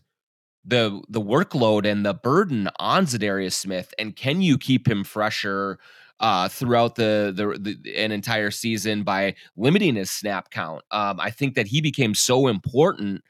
the 0.66 1.02
the 1.10 1.22
workload 1.22 1.86
and 1.86 2.06
the 2.06 2.14
burden 2.14 2.70
on 2.80 3.06
Za'Darius 3.06 3.54
Smith? 3.54 3.94
And 3.98 4.16
can 4.16 4.42
you 4.42 4.58
keep 4.58 4.88
him 4.88 5.04
fresher 5.04 5.80
uh, 6.20 6.48
throughout 6.48 6.96
the, 6.96 7.34
the, 7.36 7.76
the 7.76 7.98
an 7.98 8.12
entire 8.12 8.52
season 8.52 9.04
by 9.04 9.36
limiting 9.58 9.96
his 9.96 10.12
snap 10.12 10.52
count? 10.52 10.84
Um, 10.92 11.20
I 11.20 11.32
think 11.32 11.56
that 11.56 11.68
he 11.68 11.82
became 11.82 12.14
so 12.14 12.48
important 12.48 13.24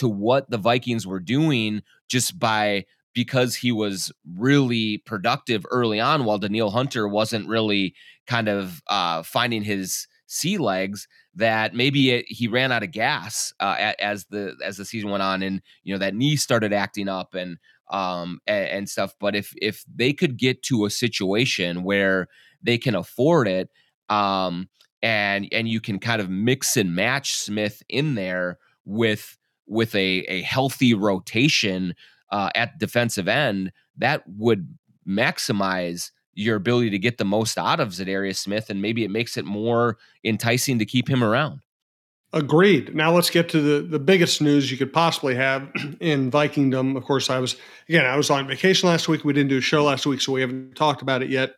to 0.00 0.08
what 0.08 0.50
the 0.50 0.58
Vikings 0.58 1.06
were 1.06 1.20
doing 1.20 1.82
just 2.08 2.38
by 2.38 2.86
because 3.14 3.56
he 3.56 3.70
was 3.70 4.12
really 4.36 4.98
productive 4.98 5.66
early 5.70 6.00
on 6.00 6.24
while 6.24 6.38
Danielle 6.38 6.70
Hunter 6.70 7.06
wasn't 7.06 7.48
really 7.48 7.94
kind 8.26 8.48
of 8.48 8.82
uh, 8.86 9.22
finding 9.22 9.62
his 9.62 10.06
sea 10.26 10.58
legs 10.58 11.06
that 11.34 11.74
maybe 11.74 12.10
it, 12.10 12.24
he 12.28 12.48
ran 12.48 12.72
out 12.72 12.82
of 12.82 12.92
gas 12.92 13.52
uh, 13.60 13.92
as 13.98 14.24
the 14.26 14.56
as 14.64 14.76
the 14.76 14.84
season 14.84 15.10
went 15.10 15.22
on 15.22 15.42
and 15.42 15.60
you 15.82 15.92
know 15.92 15.98
that 15.98 16.14
knee 16.14 16.36
started 16.36 16.72
acting 16.72 17.08
up 17.08 17.34
and 17.34 17.58
um 17.90 18.40
and, 18.46 18.68
and 18.68 18.88
stuff. 18.88 19.14
But 19.20 19.34
if 19.34 19.52
if 19.60 19.84
they 19.92 20.12
could 20.12 20.36
get 20.36 20.62
to 20.64 20.84
a 20.84 20.90
situation 20.90 21.82
where 21.82 22.28
they 22.62 22.78
can 22.78 22.94
afford 22.94 23.48
it 23.48 23.70
um 24.08 24.68
and 25.02 25.48
and 25.52 25.68
you 25.68 25.80
can 25.80 25.98
kind 25.98 26.20
of 26.20 26.30
mix 26.30 26.76
and 26.76 26.94
match 26.94 27.34
Smith 27.34 27.82
in 27.88 28.14
there 28.14 28.58
with 28.84 29.36
with 29.70 29.94
a 29.94 30.20
a 30.28 30.42
healthy 30.42 30.92
rotation 30.94 31.94
uh, 32.30 32.50
at 32.54 32.78
defensive 32.78 33.28
end, 33.28 33.72
that 33.96 34.22
would 34.26 34.76
maximize 35.08 36.10
your 36.34 36.56
ability 36.56 36.90
to 36.90 36.98
get 36.98 37.18
the 37.18 37.24
most 37.24 37.58
out 37.58 37.80
of 37.80 37.88
Za'Darius 37.88 38.36
Smith, 38.36 38.70
and 38.70 38.80
maybe 38.80 39.04
it 39.04 39.10
makes 39.10 39.36
it 39.36 39.44
more 39.44 39.98
enticing 40.24 40.78
to 40.78 40.84
keep 40.84 41.08
him 41.08 41.24
around. 41.24 41.60
Agreed. 42.32 42.94
Now 42.94 43.12
let's 43.12 43.30
get 43.30 43.48
to 43.50 43.60
the, 43.60 43.86
the 43.86 43.98
biggest 43.98 44.40
news 44.40 44.70
you 44.70 44.76
could 44.76 44.92
possibly 44.92 45.34
have 45.34 45.68
in 46.00 46.30
Vikingdom. 46.30 46.96
Of 46.96 47.04
course, 47.04 47.28
I 47.28 47.38
was 47.38 47.56
again 47.88 48.06
I 48.06 48.16
was 48.16 48.30
on 48.30 48.46
vacation 48.46 48.88
last 48.88 49.08
week. 49.08 49.24
We 49.24 49.32
didn't 49.32 49.50
do 49.50 49.58
a 49.58 49.62
show 49.62 49.84
last 49.84 50.06
week, 50.06 50.20
so 50.20 50.32
we 50.32 50.40
haven't 50.40 50.76
talked 50.76 51.02
about 51.02 51.22
it 51.22 51.30
yet. 51.30 51.54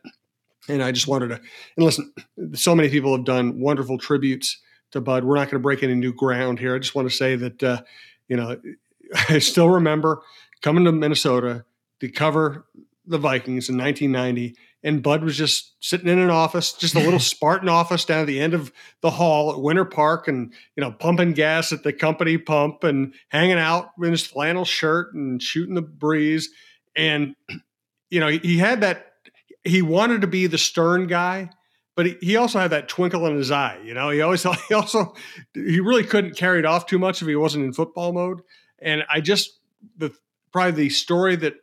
And 0.67 0.81
I 0.81 0.91
just 0.91 1.07
wanted 1.07 1.27
to 1.27 1.41
and 1.77 1.85
listen. 1.85 2.11
So 2.53 2.73
many 2.73 2.89
people 2.89 3.15
have 3.15 3.25
done 3.25 3.59
wonderful 3.59 3.99
tributes 3.99 4.59
to 4.93 5.01
Bud. 5.01 5.23
We're 5.23 5.35
not 5.35 5.49
going 5.49 5.59
to 5.61 5.63
break 5.63 5.83
any 5.83 5.95
new 5.95 6.13
ground 6.13 6.59
here. 6.59 6.75
I 6.75 6.79
just 6.79 6.95
want 6.95 7.09
to 7.09 7.15
say 7.15 7.35
that 7.35 7.61
uh, 7.61 7.81
you 8.27 8.37
know 8.37 8.59
I 9.29 9.39
still 9.39 9.69
remember 9.69 10.21
coming 10.61 10.85
to 10.85 10.91
Minnesota 10.91 11.65
to 11.99 12.09
cover 12.09 12.65
the 13.05 13.17
Vikings 13.17 13.69
in 13.69 13.77
1990. 13.77 14.55
And 14.85 15.01
Bud 15.01 15.23
was 15.23 15.37
just 15.37 15.73
sitting 15.79 16.09
in 16.09 16.19
an 16.19 16.29
office, 16.29 16.73
just 16.73 16.95
a 16.95 16.99
little 16.99 17.19
Spartan 17.19 17.69
office 17.69 18.03
down 18.03 18.21
at 18.21 18.27
the 18.27 18.39
end 18.39 18.53
of 18.53 18.71
the 19.01 19.11
hall 19.11 19.53
at 19.53 19.61
Winter 19.61 19.85
Park, 19.85 20.27
and 20.27 20.53
you 20.75 20.81
know, 20.81 20.91
pumping 20.91 21.33
gas 21.33 21.71
at 21.71 21.83
the 21.83 21.93
company 21.93 22.37
pump 22.37 22.83
and 22.83 23.13
hanging 23.29 23.57
out 23.57 23.91
in 24.01 24.11
his 24.11 24.25
flannel 24.25 24.65
shirt 24.65 25.13
and 25.13 25.41
shooting 25.41 25.75
the 25.75 25.81
breeze. 25.81 26.49
And 26.95 27.35
you 28.09 28.19
know, 28.19 28.27
he 28.27 28.57
had 28.57 28.81
that. 28.81 29.07
He 29.63 29.81
wanted 29.81 30.21
to 30.21 30.27
be 30.27 30.47
the 30.47 30.57
stern 30.57 31.07
guy, 31.07 31.49
but 31.95 32.07
he, 32.21 32.35
also 32.37 32.59
had 32.59 32.71
that 32.71 32.87
twinkle 32.87 33.25
in 33.27 33.35
his 33.35 33.51
eye. 33.51 33.79
You 33.83 33.93
know, 33.93 34.09
he 34.09 34.21
always 34.21 34.43
he 34.67 34.73
also 34.73 35.13
he 35.53 35.79
really 35.79 36.03
couldn't 36.03 36.35
carry 36.35 36.59
it 36.59 36.65
off 36.65 36.85
too 36.85 36.99
much 36.99 37.21
if 37.21 37.27
he 37.27 37.35
wasn't 37.35 37.65
in 37.65 37.73
football 37.73 38.13
mode. 38.13 38.41
And 38.79 39.03
I 39.09 39.21
just 39.21 39.59
the 39.97 40.13
probably 40.51 40.71
the 40.71 40.89
story 40.89 41.35
that 41.37 41.55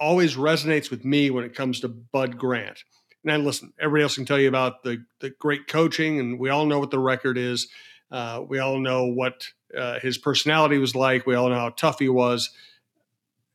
always 0.00 0.36
resonates 0.36 0.90
with 0.90 1.04
me 1.04 1.30
when 1.30 1.44
it 1.44 1.54
comes 1.54 1.80
to 1.80 1.88
Bud 1.88 2.38
Grant. 2.38 2.84
And 3.26 3.44
listen, 3.44 3.72
everybody 3.80 4.04
else 4.04 4.14
can 4.14 4.24
tell 4.24 4.38
you 4.38 4.48
about 4.48 4.82
the 4.84 5.04
the 5.20 5.30
great 5.30 5.66
coaching, 5.66 6.20
and 6.20 6.38
we 6.38 6.50
all 6.50 6.66
know 6.66 6.78
what 6.78 6.90
the 6.90 6.98
record 6.98 7.36
is. 7.36 7.68
Uh, 8.10 8.42
we 8.46 8.58
all 8.58 8.78
know 8.78 9.04
what 9.04 9.48
uh, 9.76 9.98
his 10.00 10.16
personality 10.16 10.78
was 10.78 10.94
like. 10.94 11.26
We 11.26 11.34
all 11.34 11.48
know 11.48 11.56
how 11.56 11.70
tough 11.70 11.98
he 11.98 12.08
was. 12.08 12.50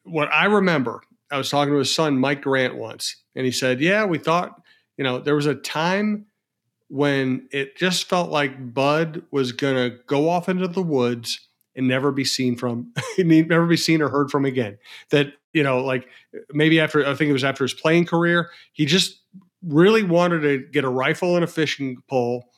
What 0.04 0.32
I 0.32 0.46
remember, 0.46 1.02
I 1.32 1.38
was 1.38 1.50
talking 1.50 1.74
to 1.74 1.80
his 1.80 1.94
son 1.94 2.20
Mike 2.20 2.42
Grant 2.42 2.76
once, 2.76 3.16
and 3.36 3.46
he 3.46 3.52
said, 3.52 3.80
"Yeah, 3.80 4.06
we 4.06 4.18
thought, 4.18 4.62
you 4.98 5.04
know, 5.04 5.20
there 5.20 5.36
was 5.36 5.46
a 5.46 5.56
time 5.56 6.26
when 6.90 7.48
it 7.52 7.76
just 7.76 8.08
felt 8.08 8.30
like 8.30 8.74
Bud 8.74 9.24
was 9.32 9.52
going 9.52 9.76
to 9.76 9.98
go 10.08 10.30
off 10.30 10.50
into 10.50 10.68
the 10.68 10.84
woods." 10.84 11.48
and 11.76 11.88
never 11.88 12.12
be 12.12 12.26
seen 12.26 12.56
from 12.56 12.94
never 13.18 13.66
be 13.66 13.78
seen 13.78 14.02
or 14.02 14.10
heard 14.10 14.30
from 14.30 14.46
again 14.46 14.78
that 15.10 15.34
you 15.54 15.64
know 15.64 15.84
like 15.84 16.08
maybe 16.52 16.80
after 16.80 17.06
i 17.06 17.14
think 17.14 17.30
it 17.30 17.34
was 17.34 17.44
after 17.44 17.64
his 17.64 17.74
playing 17.74 18.06
career 18.06 18.50
he 18.74 18.86
just 18.86 19.22
really 19.64 20.04
wanted 20.04 20.42
to 20.42 20.60
get 20.72 20.84
a 20.84 20.90
rifle 20.90 21.36
and 21.36 21.44
a 21.44 21.48
fishing 21.48 21.98
pole 22.10 22.50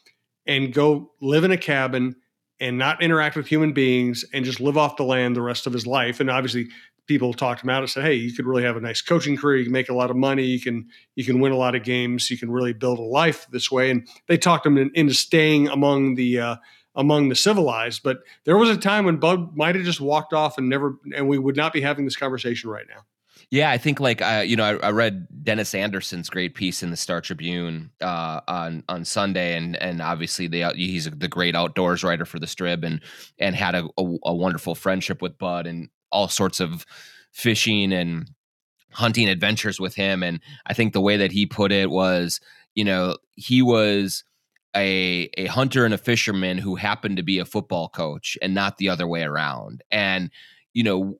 and 0.47 0.73
go 0.73 1.11
live 1.21 1.43
in 1.43 1.51
a 1.51 1.57
cabin 1.57 2.15
and 2.59 2.77
not 2.77 3.01
interact 3.01 3.35
with 3.35 3.47
human 3.47 3.73
beings 3.73 4.25
and 4.33 4.45
just 4.45 4.59
live 4.59 4.77
off 4.77 4.97
the 4.97 5.03
land 5.03 5.35
the 5.35 5.41
rest 5.41 5.67
of 5.67 5.73
his 5.73 5.85
life 5.85 6.19
and 6.19 6.29
obviously 6.29 6.67
people 7.07 7.33
talked 7.33 7.63
him 7.63 7.69
out 7.69 7.81
and 7.81 7.89
said 7.89 8.03
hey 8.03 8.13
you 8.13 8.33
could 8.33 8.45
really 8.45 8.63
have 8.63 8.77
a 8.77 8.81
nice 8.81 9.01
coaching 9.01 9.37
career. 9.37 9.57
You 9.57 9.65
can 9.65 9.73
make 9.73 9.89
a 9.89 9.93
lot 9.93 10.09
of 10.09 10.15
money. 10.15 10.43
You 10.43 10.59
can 10.59 10.87
you 11.15 11.23
can 11.23 11.39
win 11.39 11.51
a 11.51 11.57
lot 11.57 11.75
of 11.75 11.83
games. 11.83 12.29
You 12.29 12.37
can 12.37 12.51
really 12.51 12.73
build 12.73 12.99
a 12.99 13.03
life 13.03 13.47
this 13.51 13.71
way. 13.71 13.91
And 13.91 14.07
they 14.27 14.37
talked 14.37 14.65
him 14.65 14.77
into 14.77 15.13
staying 15.13 15.67
among 15.67 16.15
the 16.15 16.39
uh, 16.39 16.55
among 16.95 17.29
the 17.29 17.35
civilized. 17.35 18.03
But 18.03 18.19
there 18.45 18.57
was 18.57 18.69
a 18.69 18.77
time 18.77 19.05
when 19.05 19.17
Bud 19.17 19.55
might 19.55 19.75
have 19.75 19.85
just 19.85 20.01
walked 20.01 20.33
off 20.33 20.57
and 20.57 20.69
never, 20.69 20.97
and 21.15 21.27
we 21.27 21.37
would 21.37 21.55
not 21.55 21.73
be 21.73 21.81
having 21.81 22.05
this 22.05 22.15
conversation 22.15 22.69
right 22.69 22.85
now. 22.89 23.01
Yeah, 23.51 23.69
I 23.69 23.77
think 23.77 23.99
like 23.99 24.21
uh, 24.21 24.43
you 24.45 24.55
know, 24.55 24.63
I, 24.63 24.87
I, 24.87 24.91
read 24.91 25.27
Dennis 25.43 25.75
Anderson's 25.75 26.29
great 26.29 26.55
piece 26.55 26.81
in 26.81 26.89
the 26.89 26.97
Star 26.97 27.21
Tribune 27.21 27.91
uh, 28.01 28.41
on 28.47 28.83
on 28.89 29.05
Sunday, 29.05 29.55
and 29.55 29.75
and 29.75 30.01
obviously 30.01 30.47
the 30.47 30.73
he's 30.75 31.05
the 31.05 31.27
great 31.27 31.55
outdoors 31.55 32.03
writer 32.03 32.25
for 32.25 32.39
the 32.39 32.47
Strib, 32.47 32.83
and 32.83 33.01
and 33.37 33.55
had 33.55 33.75
a, 33.75 33.87
a, 33.97 34.15
a 34.25 34.33
wonderful 34.33 34.73
friendship 34.73 35.21
with 35.21 35.37
Bud. 35.37 35.67
And 35.67 35.89
all 36.11 36.27
sorts 36.27 36.59
of 36.59 36.85
fishing 37.31 37.91
and 37.91 38.29
hunting 38.91 39.27
adventures 39.27 39.79
with 39.79 39.95
him. 39.95 40.23
And 40.23 40.39
I 40.65 40.73
think 40.73 40.93
the 40.93 41.01
way 41.01 41.17
that 41.17 41.31
he 41.31 41.45
put 41.45 41.71
it 41.71 41.91
was, 41.91 42.39
you 42.75 42.83
know, 42.85 43.17
he 43.35 43.61
was 43.61 44.23
a 44.75 45.29
a 45.37 45.45
hunter 45.47 45.85
and 45.85 45.93
a 45.93 45.97
fisherman 45.97 46.57
who 46.57 46.75
happened 46.75 47.17
to 47.17 47.23
be 47.23 47.39
a 47.39 47.45
football 47.45 47.89
coach 47.89 48.37
and 48.41 48.53
not 48.53 48.77
the 48.77 48.89
other 48.89 49.07
way 49.07 49.23
around. 49.23 49.83
And 49.91 50.29
you 50.73 50.83
know, 50.83 51.19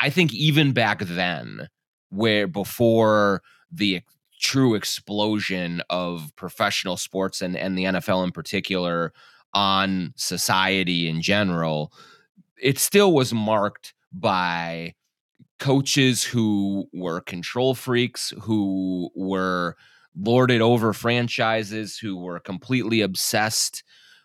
I 0.00 0.10
think 0.10 0.34
even 0.34 0.72
back 0.72 1.00
then, 1.00 1.68
where 2.10 2.46
before 2.46 3.42
the 3.70 4.02
true 4.40 4.74
explosion 4.74 5.82
of 5.88 6.32
professional 6.36 6.96
sports 6.96 7.40
and 7.42 7.56
and 7.56 7.76
the 7.78 7.84
NFL 7.84 8.24
in 8.24 8.32
particular 8.32 9.12
on 9.54 10.12
society 10.16 11.08
in 11.08 11.22
general, 11.22 11.92
it 12.60 12.78
still 12.78 13.12
was 13.12 13.32
marked 13.32 13.94
by 14.20 14.94
coaches 15.58 16.22
who 16.22 16.86
were 16.92 17.20
control 17.20 17.74
freaks 17.74 18.32
who 18.42 19.10
were 19.14 19.76
lorded 20.18 20.60
over 20.60 20.92
franchises 20.92 21.98
who 21.98 22.16
were 22.16 22.40
completely 22.40 23.00
obsessed 23.00 23.82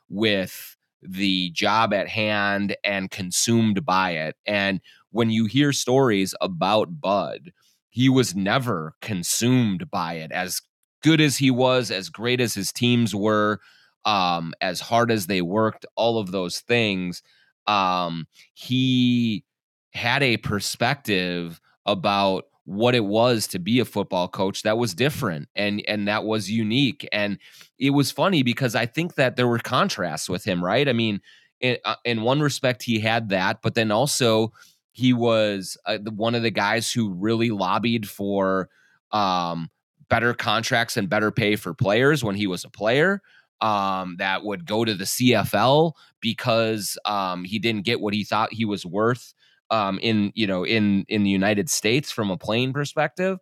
with 0.09 0.75
the 1.01 1.49
job 1.51 1.93
at 1.93 2.07
hand 2.07 2.75
and 2.83 3.11
consumed 3.11 3.85
by 3.85 4.11
it. 4.11 4.35
And 4.45 4.81
when 5.11 5.29
you 5.29 5.45
hear 5.45 5.73
stories 5.73 6.33
about 6.41 7.01
Bud, 7.01 7.51
he 7.89 8.07
was 8.07 8.35
never 8.35 8.93
consumed 9.01 9.89
by 9.89 10.13
it. 10.15 10.31
As 10.31 10.61
good 11.01 11.19
as 11.19 11.37
he 11.37 11.51
was, 11.51 11.91
as 11.91 12.09
great 12.09 12.39
as 12.39 12.53
his 12.53 12.71
teams 12.71 13.15
were, 13.15 13.59
um, 14.05 14.53
as 14.61 14.79
hard 14.79 15.11
as 15.11 15.27
they 15.27 15.41
worked, 15.41 15.85
all 15.95 16.17
of 16.17 16.31
those 16.31 16.59
things, 16.59 17.21
um, 17.67 18.27
he 18.53 19.43
had 19.91 20.23
a 20.23 20.37
perspective 20.37 21.61
about 21.85 22.45
what 22.65 22.95
it 22.95 23.03
was 23.03 23.47
to 23.47 23.59
be 23.59 23.79
a 23.79 23.85
football 23.85 24.27
coach 24.27 24.63
that 24.63 24.77
was 24.77 24.93
different 24.93 25.49
and 25.55 25.83
and 25.87 26.07
that 26.07 26.23
was 26.23 26.49
unique. 26.49 27.07
And 27.11 27.37
it 27.79 27.89
was 27.89 28.11
funny 28.11 28.43
because 28.43 28.75
i 28.75 28.85
think 28.85 29.15
that 29.15 29.35
there 29.35 29.47
were 29.47 29.59
contrasts 29.59 30.29
with 30.29 30.43
him 30.43 30.63
right? 30.63 30.87
I 30.87 30.93
mean 30.93 31.21
in, 31.59 31.77
uh, 31.85 31.95
in 32.05 32.21
one 32.21 32.39
respect 32.41 32.83
he 32.83 32.99
had 32.99 33.29
that 33.29 33.61
but 33.61 33.75
then 33.75 33.91
also 33.91 34.53
he 34.91 35.13
was 35.13 35.77
uh, 35.85 35.97
one 36.15 36.35
of 36.35 36.43
the 36.43 36.51
guys 36.51 36.91
who 36.91 37.13
really 37.13 37.49
lobbied 37.49 38.07
for 38.07 38.69
um, 39.11 39.69
better 40.09 40.33
contracts 40.33 40.97
and 40.97 41.09
better 41.09 41.31
pay 41.31 41.55
for 41.55 41.73
players 41.73 42.23
when 42.23 42.35
he 42.35 42.47
was 42.47 42.63
a 42.63 42.69
player 42.69 43.21
um, 43.61 44.15
that 44.17 44.43
would 44.43 44.65
go 44.65 44.83
to 44.83 44.93
the 44.93 45.05
CFL 45.05 45.93
because 46.19 46.97
um, 47.05 47.43
he 47.43 47.59
didn't 47.59 47.85
get 47.85 48.01
what 48.01 48.13
he 48.13 48.23
thought 48.23 48.53
he 48.53 48.65
was 48.65 48.85
worth 48.85 49.33
um, 49.71 49.97
in 49.99 50.31
you 50.35 50.45
know 50.47 50.65
in 50.65 51.05
in 51.07 51.23
the 51.23 51.31
United 51.31 51.69
States 51.69 52.11
from 52.11 52.29
a 52.29 52.37
plane 52.37 52.73
perspective. 52.73 53.39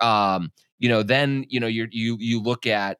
Um, 0.00 0.52
you 0.78 0.88
know, 0.88 1.02
then 1.02 1.46
you 1.48 1.60
know 1.60 1.66
you 1.66 1.88
you 1.90 2.18
you 2.20 2.42
look 2.42 2.66
at 2.66 2.98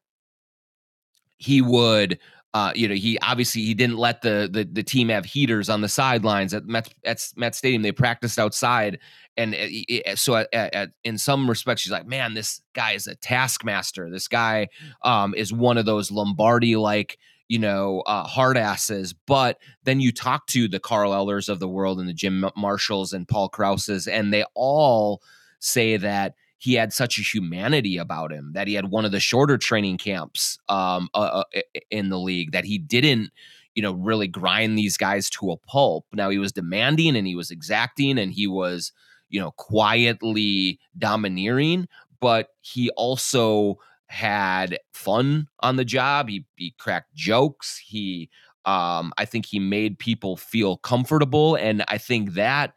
he 1.38 1.60
would 1.62 2.18
Uh, 2.54 2.72
you 2.74 2.88
know, 2.88 2.94
he 2.94 3.18
obviously 3.20 3.62
he 3.62 3.74
didn't 3.74 3.98
let 3.98 4.22
the 4.22 4.48
the, 4.50 4.64
the 4.64 4.82
team 4.82 5.10
have 5.10 5.26
heaters 5.26 5.68
on 5.68 5.82
the 5.82 5.88
sidelines 5.88 6.54
at 6.54 6.64
Met, 6.64 6.88
at 7.04 7.22
Met 7.36 7.54
Stadium. 7.54 7.82
They 7.82 7.92
practiced 7.92 8.38
outside, 8.38 8.98
and 9.36 9.54
uh, 9.54 10.16
so 10.16 10.34
at, 10.36 10.48
at, 10.54 10.90
in 11.04 11.18
some 11.18 11.48
respects, 11.48 11.82
she's 11.82 11.92
like, 11.92 12.06
"Man, 12.06 12.34
this 12.34 12.62
guy 12.72 12.92
is 12.92 13.06
a 13.06 13.14
taskmaster. 13.16 14.10
This 14.10 14.28
guy 14.28 14.68
um, 15.02 15.34
is 15.34 15.52
one 15.52 15.76
of 15.78 15.84
those 15.84 16.10
Lombardi 16.10 16.74
like." 16.76 17.18
You 17.48 17.58
know, 17.58 18.02
uh, 18.06 18.24
hard 18.24 18.56
asses. 18.56 19.12
But 19.14 19.58
then 19.84 20.00
you 20.00 20.12
talk 20.12 20.46
to 20.48 20.68
the 20.68 20.80
Carl 20.80 21.12
Ellers 21.12 21.48
of 21.48 21.61
the 21.61 21.68
world 21.68 21.98
and 21.98 22.08
the 22.08 22.14
Jim 22.14 22.44
Marshalls 22.56 23.12
and 23.12 23.26
Paul 23.26 23.48
Krauses, 23.48 24.06
and 24.06 24.32
they 24.32 24.44
all 24.54 25.22
say 25.61 25.96
that 25.96 26.34
he 26.58 26.74
had 26.74 26.92
such 26.92 27.18
a 27.18 27.22
humanity 27.22 27.96
about 27.96 28.32
him 28.32 28.52
that 28.54 28.68
he 28.68 28.74
had 28.74 28.90
one 28.90 29.04
of 29.04 29.12
the 29.12 29.20
shorter 29.20 29.56
training 29.56 29.96
camps 29.96 30.58
um, 30.68 31.08
uh, 31.14 31.42
uh 31.54 31.61
in 31.90 32.11
the 32.11 32.18
league 32.18 32.52
that 32.52 32.64
he 32.64 32.78
didn't 32.78 33.30
you 33.74 33.82
know 33.82 33.92
really 33.92 34.26
grind 34.26 34.76
these 34.76 34.96
guys 34.96 35.30
to 35.30 35.50
a 35.50 35.56
pulp 35.56 36.04
now 36.12 36.28
he 36.28 36.38
was 36.38 36.52
demanding 36.52 37.16
and 37.16 37.26
he 37.26 37.34
was 37.34 37.50
exacting 37.50 38.18
and 38.18 38.32
he 38.32 38.46
was 38.46 38.92
you 39.28 39.40
know 39.40 39.52
quietly 39.52 40.78
domineering 40.96 41.88
but 42.20 42.48
he 42.61 42.90
also 42.90 43.78
had 44.08 44.78
fun 44.92 45.48
on 45.60 45.76
the 45.76 45.84
job. 45.84 46.28
He, 46.28 46.46
he 46.56 46.74
cracked 46.78 47.14
jokes. 47.14 47.78
He 47.78 48.30
um, 48.68 49.12
i 49.16 49.24
think 49.24 49.46
he 49.46 49.58
made 49.58 49.98
people 49.98 50.36
feel 50.36 50.76
comfortable 50.76 51.54
and 51.56 51.82
i 51.88 51.96
think 51.96 52.34
that 52.34 52.74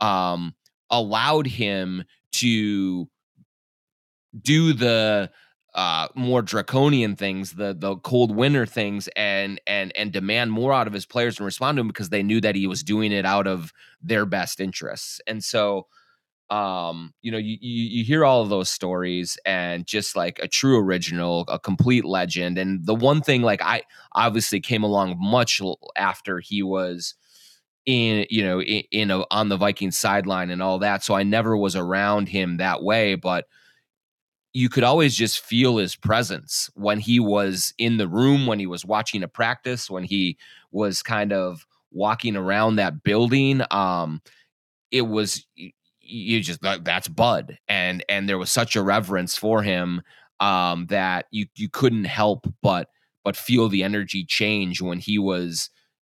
um, 0.00 0.54
allowed 0.90 1.46
him 1.46 2.04
to 2.32 3.08
do 4.42 4.72
the 4.72 5.30
uh 5.74 6.08
more 6.14 6.42
draconian 6.42 7.14
things 7.14 7.52
the 7.52 7.74
the 7.78 7.94
cold 7.96 8.34
winter 8.34 8.66
things 8.66 9.08
and 9.14 9.60
and 9.68 9.96
and 9.96 10.12
demand 10.12 10.50
more 10.50 10.72
out 10.72 10.88
of 10.88 10.92
his 10.92 11.06
players 11.06 11.38
and 11.38 11.44
respond 11.44 11.76
to 11.76 11.80
him 11.80 11.88
because 11.88 12.08
they 12.08 12.24
knew 12.24 12.40
that 12.40 12.56
he 12.56 12.66
was 12.66 12.82
doing 12.82 13.12
it 13.12 13.24
out 13.24 13.46
of 13.46 13.72
their 14.02 14.26
best 14.26 14.60
interests. 14.60 15.20
And 15.28 15.44
so 15.44 15.86
um 16.50 17.12
you 17.22 17.30
know 17.30 17.38
you 17.38 17.56
you, 17.60 17.98
you 17.98 18.04
hear 18.04 18.24
all 18.24 18.42
of 18.42 18.48
those 18.48 18.68
stories 18.68 19.38
and 19.44 19.86
just 19.86 20.16
like 20.16 20.38
a 20.42 20.48
true 20.48 20.78
original 20.78 21.44
a 21.48 21.58
complete 21.58 22.04
legend 22.04 22.58
and 22.58 22.84
the 22.86 22.94
one 22.94 23.20
thing 23.20 23.42
like 23.42 23.62
i 23.62 23.82
obviously 24.14 24.60
came 24.60 24.82
along 24.82 25.16
much 25.18 25.62
after 25.96 26.40
he 26.40 26.62
was 26.62 27.14
in 27.86 28.26
you 28.30 28.42
know 28.42 28.60
in, 28.60 28.82
in 28.90 29.10
a, 29.10 29.24
on 29.30 29.48
the 29.48 29.56
Viking 29.56 29.90
sideline 29.90 30.50
and 30.50 30.62
all 30.62 30.78
that 30.80 31.02
so 31.02 31.14
I 31.14 31.22
never 31.22 31.56
was 31.56 31.76
around 31.76 32.28
him 32.28 32.58
that 32.58 32.82
way 32.82 33.14
but 33.14 33.46
you 34.52 34.68
could 34.68 34.84
always 34.84 35.14
just 35.14 35.40
feel 35.40 35.76
his 35.76 35.94
presence 35.94 36.68
when 36.74 36.98
he 36.98 37.20
was 37.20 37.72
in 37.78 37.98
the 37.98 38.08
room, 38.08 38.46
when 38.46 38.58
he 38.58 38.66
was 38.66 38.84
watching 38.84 39.22
a 39.22 39.28
practice, 39.28 39.88
when 39.88 40.02
he 40.02 40.36
was 40.72 41.02
kind 41.02 41.32
of 41.32 41.64
walking 41.92 42.36
around 42.36 42.76
that 42.76 43.02
building. 43.02 43.62
Um, 43.70 44.20
it 44.90 45.02
was 45.02 45.46
you 46.10 46.40
just 46.40 46.60
that's 46.62 47.08
Bud, 47.08 47.58
and 47.68 48.04
and 48.08 48.28
there 48.28 48.38
was 48.38 48.50
such 48.50 48.76
a 48.76 48.82
reverence 48.82 49.36
for 49.36 49.62
him 49.62 50.02
um, 50.40 50.86
that 50.86 51.26
you 51.30 51.46
you 51.54 51.68
couldn't 51.68 52.04
help 52.04 52.46
but 52.62 52.88
but 53.24 53.36
feel 53.36 53.68
the 53.68 53.82
energy 53.82 54.24
change 54.24 54.80
when 54.80 54.98
he 54.98 55.18
was 55.18 55.70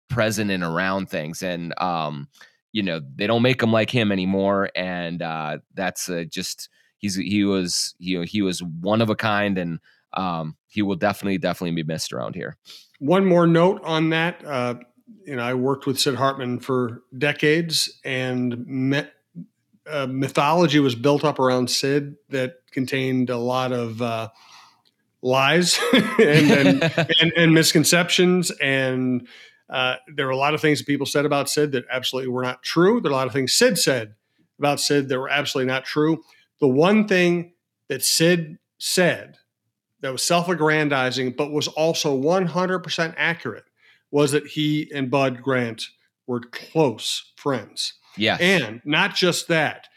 present 0.09 0.51
and 0.51 0.63
around 0.63 1.09
things, 1.09 1.41
and 1.41 1.73
um, 1.81 2.27
you 2.71 2.83
know 2.83 3.01
they 3.15 3.27
don't 3.27 3.41
make 3.41 3.61
him 3.61 3.71
like 3.71 3.89
him 3.89 4.11
anymore, 4.11 4.69
and 4.75 5.21
uh, 5.21 5.57
that's 5.73 6.09
uh, 6.09 6.23
just 6.29 6.69
he's 6.97 7.15
he 7.15 7.43
was 7.43 7.95
he 7.99 8.23
he 8.25 8.41
was 8.41 8.61
one 8.61 9.01
of 9.01 9.09
a 9.09 9.15
kind, 9.15 9.57
and 9.57 9.79
um, 10.13 10.55
he 10.67 10.81
will 10.81 10.95
definitely 10.95 11.37
definitely 11.37 11.75
be 11.75 11.83
missed 11.83 12.13
around 12.13 12.35
here. 12.35 12.57
One 12.99 13.25
more 13.25 13.47
note 13.47 13.81
on 13.83 14.09
that. 14.09 14.43
Uh, 14.45 14.75
you 15.25 15.35
know, 15.35 15.43
I 15.43 15.55
worked 15.55 15.85
with 15.85 15.99
Sid 15.99 16.15
Hartman 16.15 16.59
for 16.59 17.03
decades, 17.17 17.99
and 18.03 18.65
met, 18.67 19.13
uh, 19.89 20.07
mythology 20.07 20.79
was 20.79 20.95
built 20.95 21.23
up 21.23 21.39
around 21.39 21.69
Sid 21.69 22.15
that 22.29 22.55
contained 22.71 23.29
a 23.29 23.37
lot 23.37 23.71
of 23.71 24.01
uh, 24.01 24.29
lies 25.21 25.79
and, 25.93 26.51
and, 26.51 26.83
and, 27.21 27.33
and, 27.35 27.53
misconceptions. 27.53 28.51
And 28.51 29.27
uh, 29.69 29.95
there 30.15 30.25
were 30.25 30.31
a 30.31 30.37
lot 30.37 30.53
of 30.53 30.61
things 30.61 30.79
that 30.79 30.87
people 30.87 31.05
said 31.05 31.25
about 31.25 31.49
Sid 31.49 31.71
that 31.73 31.85
absolutely 31.91 32.29
were 32.29 32.43
not 32.43 32.63
true. 32.63 33.01
There 33.01 33.11
are 33.11 33.13
a 33.13 33.17
lot 33.17 33.27
of 33.27 33.33
things 33.33 33.53
Sid 33.53 33.77
said 33.77 34.15
about 34.57 34.79
Sid 34.79 35.09
that 35.09 35.19
were 35.19 35.29
absolutely 35.29 35.71
not 35.71 35.85
true. 35.85 36.23
The 36.59 36.67
one 36.67 37.07
thing 37.07 37.53
that 37.87 38.03
Sid 38.03 38.57
said 38.77 39.37
that 40.01 40.11
was 40.11 40.23
self 40.23 40.47
aggrandizing, 40.47 41.31
but 41.31 41.51
was 41.51 41.67
also 41.67 42.19
100% 42.19 43.13
accurate, 43.17 43.65
was 44.11 44.31
that 44.31 44.47
he 44.47 44.89
and 44.93 45.11
Bud 45.11 45.41
Grant 45.41 45.87
were 46.27 46.39
close 46.39 47.33
friends. 47.35 47.93
Yes. 48.17 48.39
And 48.41 48.81
not 48.85 49.15
just 49.15 49.47
that, 49.47 49.87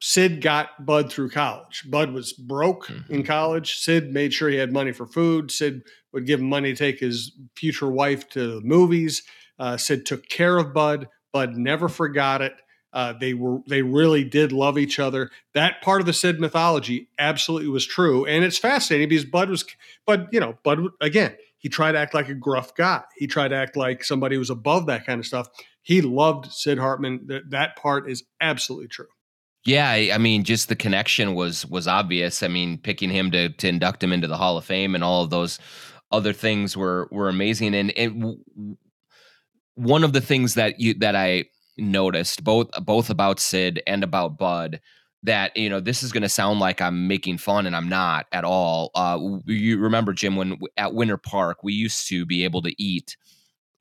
Sid 0.00 0.40
got 0.40 0.84
Bud 0.84 1.12
through 1.12 1.30
college. 1.30 1.84
Bud 1.88 2.12
was 2.12 2.32
broke 2.32 2.88
mm-hmm. 2.88 3.14
in 3.14 3.22
college. 3.22 3.76
Sid 3.76 4.12
made 4.12 4.34
sure 4.34 4.48
he 4.48 4.56
had 4.56 4.72
money 4.72 4.90
for 4.90 5.06
food. 5.06 5.50
Sid 5.50 5.82
would 6.12 6.26
give 6.26 6.40
him 6.40 6.48
money 6.48 6.72
to 6.72 6.76
take 6.76 6.98
his 6.98 7.32
future 7.56 7.88
wife 7.88 8.28
to 8.30 8.54
the 8.54 8.60
movies. 8.62 9.22
Uh, 9.58 9.76
Sid 9.76 10.04
took 10.04 10.28
care 10.28 10.58
of 10.58 10.74
Bud. 10.74 11.08
Bud 11.32 11.56
never 11.56 11.88
forgot 11.88 12.42
it. 12.42 12.54
Uh, 12.92 13.14
they 13.18 13.32
were 13.32 13.60
they 13.68 13.80
really 13.80 14.24
did 14.24 14.52
love 14.52 14.76
each 14.76 14.98
other. 14.98 15.30
That 15.54 15.80
part 15.82 16.00
of 16.00 16.06
the 16.06 16.12
Sid 16.12 16.40
mythology 16.40 17.08
absolutely 17.18 17.68
was 17.68 17.86
true, 17.86 18.26
and 18.26 18.44
it's 18.44 18.58
fascinating 18.58 19.08
because 19.08 19.24
Bud 19.24 19.48
was, 19.48 19.64
Bud 20.04 20.28
you 20.30 20.40
know, 20.40 20.58
Bud 20.62 20.80
again, 21.00 21.36
he 21.56 21.68
tried 21.68 21.92
to 21.92 21.98
act 21.98 22.12
like 22.12 22.28
a 22.28 22.34
gruff 22.34 22.74
guy. 22.74 23.02
He 23.16 23.26
tried 23.26 23.48
to 23.48 23.56
act 23.56 23.76
like 23.76 24.04
somebody 24.04 24.34
who 24.34 24.40
was 24.40 24.50
above 24.50 24.86
that 24.86 25.06
kind 25.06 25.20
of 25.20 25.26
stuff. 25.26 25.46
He 25.82 26.00
loved 26.00 26.52
Sid 26.52 26.78
Hartman. 26.78 27.26
That 27.26 27.50
that 27.50 27.76
part 27.76 28.10
is 28.10 28.24
absolutely 28.40 28.88
true. 28.88 29.06
Yeah, 29.64 29.90
I 29.90 30.18
mean, 30.18 30.42
just 30.42 30.68
the 30.68 30.76
connection 30.76 31.34
was 31.34 31.66
was 31.66 31.86
obvious. 31.86 32.42
I 32.42 32.48
mean, 32.48 32.78
picking 32.78 33.10
him 33.10 33.30
to 33.32 33.50
to 33.50 33.68
induct 33.68 34.02
him 34.02 34.12
into 34.12 34.26
the 34.26 34.36
Hall 34.36 34.56
of 34.56 34.64
Fame 34.64 34.94
and 34.94 35.04
all 35.04 35.22
of 35.22 35.30
those 35.30 35.58
other 36.10 36.32
things 36.32 36.76
were 36.76 37.08
were 37.10 37.28
amazing. 37.28 37.74
And 37.74 37.96
and 37.96 38.36
one 39.74 40.04
of 40.04 40.12
the 40.12 40.20
things 40.20 40.54
that 40.54 40.80
you 40.80 40.94
that 40.94 41.16
I 41.16 41.44
noticed 41.78 42.44
both 42.44 42.70
both 42.84 43.10
about 43.10 43.40
Sid 43.40 43.82
and 43.86 44.04
about 44.04 44.36
Bud 44.36 44.80
that 45.22 45.56
you 45.56 45.68
know 45.68 45.80
this 45.80 46.02
is 46.02 46.12
going 46.12 46.22
to 46.22 46.28
sound 46.28 46.58
like 46.58 46.80
I'm 46.80 47.06
making 47.06 47.38
fun 47.38 47.66
and 47.66 47.76
I'm 47.76 47.88
not 47.88 48.26
at 48.32 48.44
all. 48.44 48.90
Uh, 48.94 49.18
you 49.46 49.78
remember 49.78 50.12
Jim 50.12 50.36
when 50.36 50.58
at 50.76 50.94
Winter 50.94 51.16
Park 51.16 51.62
we 51.62 51.72
used 51.72 52.08
to 52.08 52.26
be 52.26 52.44
able 52.44 52.62
to 52.62 52.82
eat 52.82 53.16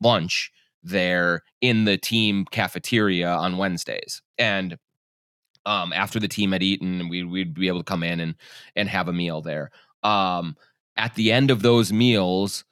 lunch 0.01 0.51
there 0.83 1.43
in 1.61 1.85
the 1.85 1.97
team 1.97 2.45
cafeteria 2.51 3.29
on 3.29 3.57
Wednesdays 3.57 4.21
and 4.37 4.77
um, 5.65 5.93
after 5.93 6.19
the 6.19 6.27
team 6.27 6.51
had 6.51 6.63
eaten 6.63 7.07
we, 7.09 7.23
we'd 7.23 7.53
be 7.53 7.67
able 7.67 7.79
to 7.79 7.83
come 7.83 8.03
in 8.03 8.19
and 8.19 8.35
and 8.75 8.89
have 8.89 9.07
a 9.07 9.13
meal 9.13 9.41
there 9.41 9.69
um, 10.03 10.55
at 10.97 11.13
the 11.15 11.31
end 11.31 11.51
of 11.51 11.61
those 11.61 11.93
meals 11.93 12.65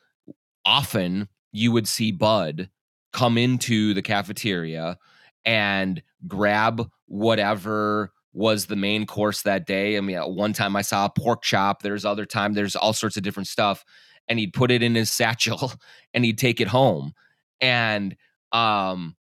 often 0.65 1.27
you 1.51 1.71
would 1.71 1.87
see 1.87 2.11
Bud 2.11 2.69
come 3.13 3.37
into 3.37 3.93
the 3.93 4.01
cafeteria 4.01 4.97
and 5.45 6.01
grab 6.27 6.87
whatever 7.07 8.11
was 8.33 8.67
the 8.67 8.75
main 8.75 9.05
course 9.05 9.41
that 9.41 9.65
day. 9.65 9.97
I 9.97 10.01
mean, 10.01 10.17
at 10.17 10.31
one 10.31 10.53
time 10.53 10.75
I 10.75 10.81
saw 10.81 11.05
a 11.05 11.09
pork 11.09 11.41
chop. 11.41 11.81
There's 11.81 12.05
other 12.05 12.25
time 12.25 12.53
there's 12.53 12.75
all 12.75 12.93
sorts 12.93 13.17
of 13.17 13.23
different 13.23 13.47
stuff, 13.47 13.83
and 14.27 14.37
he'd 14.37 14.53
put 14.53 14.71
it 14.71 14.83
in 14.83 14.95
his 14.95 15.09
satchel 15.11 15.73
and 16.13 16.23
he'd 16.23 16.37
take 16.37 16.61
it 16.61 16.67
home. 16.67 17.13
And 17.61 18.15
um, 18.51 19.15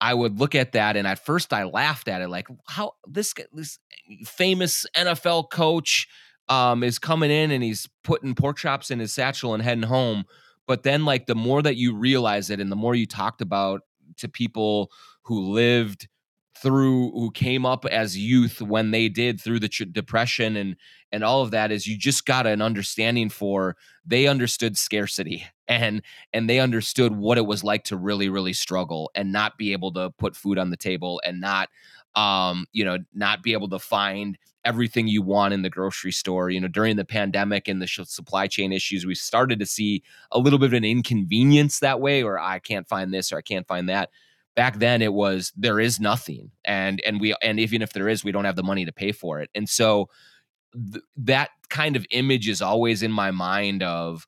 I 0.00 0.14
would 0.14 0.38
look 0.38 0.54
at 0.54 0.72
that, 0.72 0.96
and 0.96 1.06
at 1.06 1.24
first 1.24 1.52
I 1.52 1.64
laughed 1.64 2.08
at 2.08 2.22
it, 2.22 2.28
like 2.28 2.48
how 2.68 2.92
this 3.06 3.34
this 3.52 3.78
famous 4.24 4.86
NFL 4.96 5.50
coach 5.50 6.08
um, 6.48 6.82
is 6.82 6.98
coming 6.98 7.30
in 7.30 7.50
and 7.50 7.62
he's 7.62 7.88
putting 8.02 8.34
pork 8.34 8.58
chops 8.58 8.90
in 8.90 8.98
his 8.98 9.12
satchel 9.12 9.54
and 9.54 9.62
heading 9.62 9.84
home. 9.84 10.24
But 10.66 10.82
then, 10.82 11.04
like 11.04 11.26
the 11.26 11.34
more 11.34 11.62
that 11.62 11.76
you 11.76 11.94
realize 11.94 12.50
it, 12.50 12.60
and 12.60 12.70
the 12.70 12.76
more 12.76 12.94
you 12.94 13.06
talked 13.06 13.40
about 13.40 13.82
to 14.18 14.28
people 14.28 14.90
who 15.22 15.52
lived 15.52 16.08
through 16.64 17.10
who 17.10 17.30
came 17.30 17.66
up 17.66 17.84
as 17.84 18.16
youth 18.16 18.62
when 18.62 18.90
they 18.90 19.06
did 19.06 19.38
through 19.38 19.60
the 19.60 19.68
tr- 19.68 19.84
depression 19.84 20.56
and 20.56 20.76
and 21.12 21.22
all 21.22 21.42
of 21.42 21.50
that 21.50 21.70
is 21.70 21.86
you 21.86 21.96
just 21.96 22.24
got 22.24 22.46
an 22.46 22.62
understanding 22.62 23.28
for 23.28 23.76
they 24.06 24.26
understood 24.26 24.78
scarcity 24.78 25.46
and 25.68 26.00
and 26.32 26.48
they 26.48 26.58
understood 26.58 27.14
what 27.14 27.36
it 27.36 27.44
was 27.44 27.62
like 27.62 27.84
to 27.84 27.98
really 27.98 28.30
really 28.30 28.54
struggle 28.54 29.10
and 29.14 29.30
not 29.30 29.58
be 29.58 29.72
able 29.72 29.92
to 29.92 30.10
put 30.18 30.34
food 30.34 30.58
on 30.58 30.70
the 30.70 30.76
table 30.76 31.20
and 31.22 31.38
not 31.38 31.68
um 32.16 32.64
you 32.72 32.82
know 32.82 32.96
not 33.12 33.42
be 33.42 33.52
able 33.52 33.68
to 33.68 33.78
find 33.78 34.38
everything 34.64 35.06
you 35.06 35.20
want 35.20 35.52
in 35.52 35.60
the 35.60 35.68
grocery 35.68 36.12
store. 36.12 36.48
You 36.48 36.62
know 36.62 36.68
during 36.68 36.96
the 36.96 37.04
pandemic 37.04 37.68
and 37.68 37.82
the 37.82 37.86
supply 37.86 38.46
chain 38.46 38.72
issues 38.72 39.04
we 39.04 39.14
started 39.14 39.58
to 39.58 39.66
see 39.66 40.02
a 40.32 40.38
little 40.38 40.58
bit 40.58 40.66
of 40.66 40.72
an 40.72 40.84
inconvenience 40.84 41.80
that 41.80 42.00
way 42.00 42.22
or 42.22 42.38
i 42.38 42.58
can't 42.58 42.88
find 42.88 43.12
this 43.12 43.30
or 43.32 43.36
i 43.36 43.42
can't 43.42 43.68
find 43.68 43.90
that 43.90 44.08
back 44.54 44.78
then 44.78 45.02
it 45.02 45.12
was 45.12 45.52
there 45.56 45.80
is 45.80 45.98
nothing 45.98 46.50
and 46.64 47.00
and 47.04 47.20
we 47.20 47.34
and 47.42 47.58
even 47.58 47.82
if 47.82 47.92
there 47.92 48.08
is 48.08 48.24
we 48.24 48.32
don't 48.32 48.44
have 48.44 48.56
the 48.56 48.62
money 48.62 48.84
to 48.84 48.92
pay 48.92 49.12
for 49.12 49.40
it. 49.40 49.50
And 49.54 49.68
so 49.68 50.08
th- 50.72 51.04
that 51.16 51.50
kind 51.68 51.96
of 51.96 52.06
image 52.10 52.48
is 52.48 52.62
always 52.62 53.02
in 53.02 53.12
my 53.12 53.30
mind 53.30 53.82
of 53.82 54.26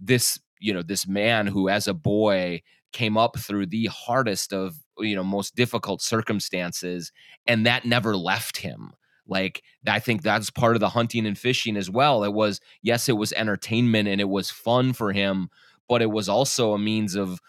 this 0.00 0.38
you 0.58 0.72
know 0.74 0.82
this 0.82 1.06
man 1.06 1.46
who 1.46 1.68
as 1.68 1.86
a 1.86 1.94
boy 1.94 2.62
came 2.92 3.16
up 3.16 3.38
through 3.38 3.66
the 3.66 3.86
hardest 3.86 4.52
of 4.52 4.76
you 4.98 5.14
know 5.14 5.24
most 5.24 5.54
difficult 5.54 6.02
circumstances 6.02 7.12
and 7.46 7.66
that 7.66 7.84
never 7.84 8.16
left 8.16 8.58
him. 8.58 8.92
Like 9.26 9.62
i 9.86 10.00
think 10.00 10.22
that's 10.22 10.50
part 10.50 10.74
of 10.74 10.80
the 10.80 10.88
hunting 10.88 11.26
and 11.26 11.38
fishing 11.38 11.76
as 11.76 11.88
well. 11.88 12.24
It 12.24 12.32
was 12.32 12.60
yes 12.82 13.08
it 13.08 13.16
was 13.16 13.32
entertainment 13.34 14.08
and 14.08 14.20
it 14.20 14.28
was 14.28 14.50
fun 14.50 14.92
for 14.92 15.12
him 15.12 15.48
but 15.88 16.02
it 16.02 16.10
was 16.10 16.28
also 16.28 16.72
a 16.72 16.78
means 16.78 17.16
of 17.16 17.40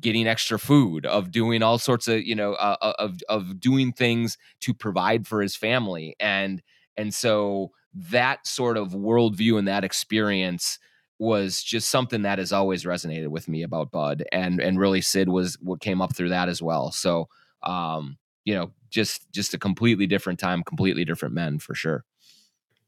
getting 0.00 0.26
extra 0.26 0.58
food 0.58 1.06
of 1.06 1.30
doing 1.30 1.62
all 1.62 1.78
sorts 1.78 2.08
of 2.08 2.22
you 2.22 2.34
know 2.34 2.54
uh, 2.54 2.76
uh 2.82 2.92
of 2.98 3.20
of 3.28 3.58
doing 3.60 3.92
things 3.92 4.36
to 4.60 4.74
provide 4.74 5.26
for 5.26 5.40
his 5.40 5.56
family 5.56 6.14
and 6.20 6.62
and 6.96 7.14
so 7.14 7.70
that 7.94 8.46
sort 8.46 8.76
of 8.76 8.90
worldview 8.92 9.58
and 9.58 9.66
that 9.66 9.84
experience 9.84 10.78
was 11.18 11.62
just 11.62 11.90
something 11.90 12.22
that 12.22 12.38
has 12.38 12.52
always 12.52 12.84
resonated 12.84 13.28
with 13.28 13.48
me 13.48 13.62
about 13.62 13.90
Bud, 13.90 14.24
and 14.30 14.60
and 14.60 14.78
really 14.78 15.00
Sid 15.00 15.28
was 15.28 15.58
what 15.60 15.80
came 15.80 16.00
up 16.00 16.14
through 16.14 16.28
that 16.28 16.48
as 16.48 16.62
well. 16.62 16.92
So, 16.92 17.28
um, 17.62 18.18
you 18.44 18.54
know, 18.54 18.72
just 18.90 19.30
just 19.32 19.54
a 19.54 19.58
completely 19.58 20.06
different 20.06 20.38
time, 20.38 20.62
completely 20.62 21.04
different 21.04 21.34
men 21.34 21.58
for 21.58 21.74
sure. 21.74 22.04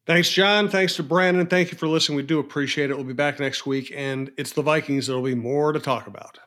Thanks, 0.06 0.30
Jon. 0.30 0.68
Thanks 0.68 0.96
to 0.96 1.02
Brandon. 1.02 1.46
Thank 1.46 1.72
you 1.72 1.78
for 1.78 1.86
listening. 1.86 2.16
We 2.16 2.22
do 2.22 2.38
appreciate 2.38 2.90
it. 2.90 2.96
We'll 2.96 3.04
be 3.04 3.12
back 3.12 3.38
next 3.38 3.66
week, 3.66 3.92
and 3.94 4.30
it's 4.36 4.52
the 4.52 4.62
Vikings. 4.62 5.06
There'll 5.08 5.22
be 5.22 5.34
more 5.34 5.72
to 5.72 5.80
talk 5.80 6.06
about. 6.06 6.38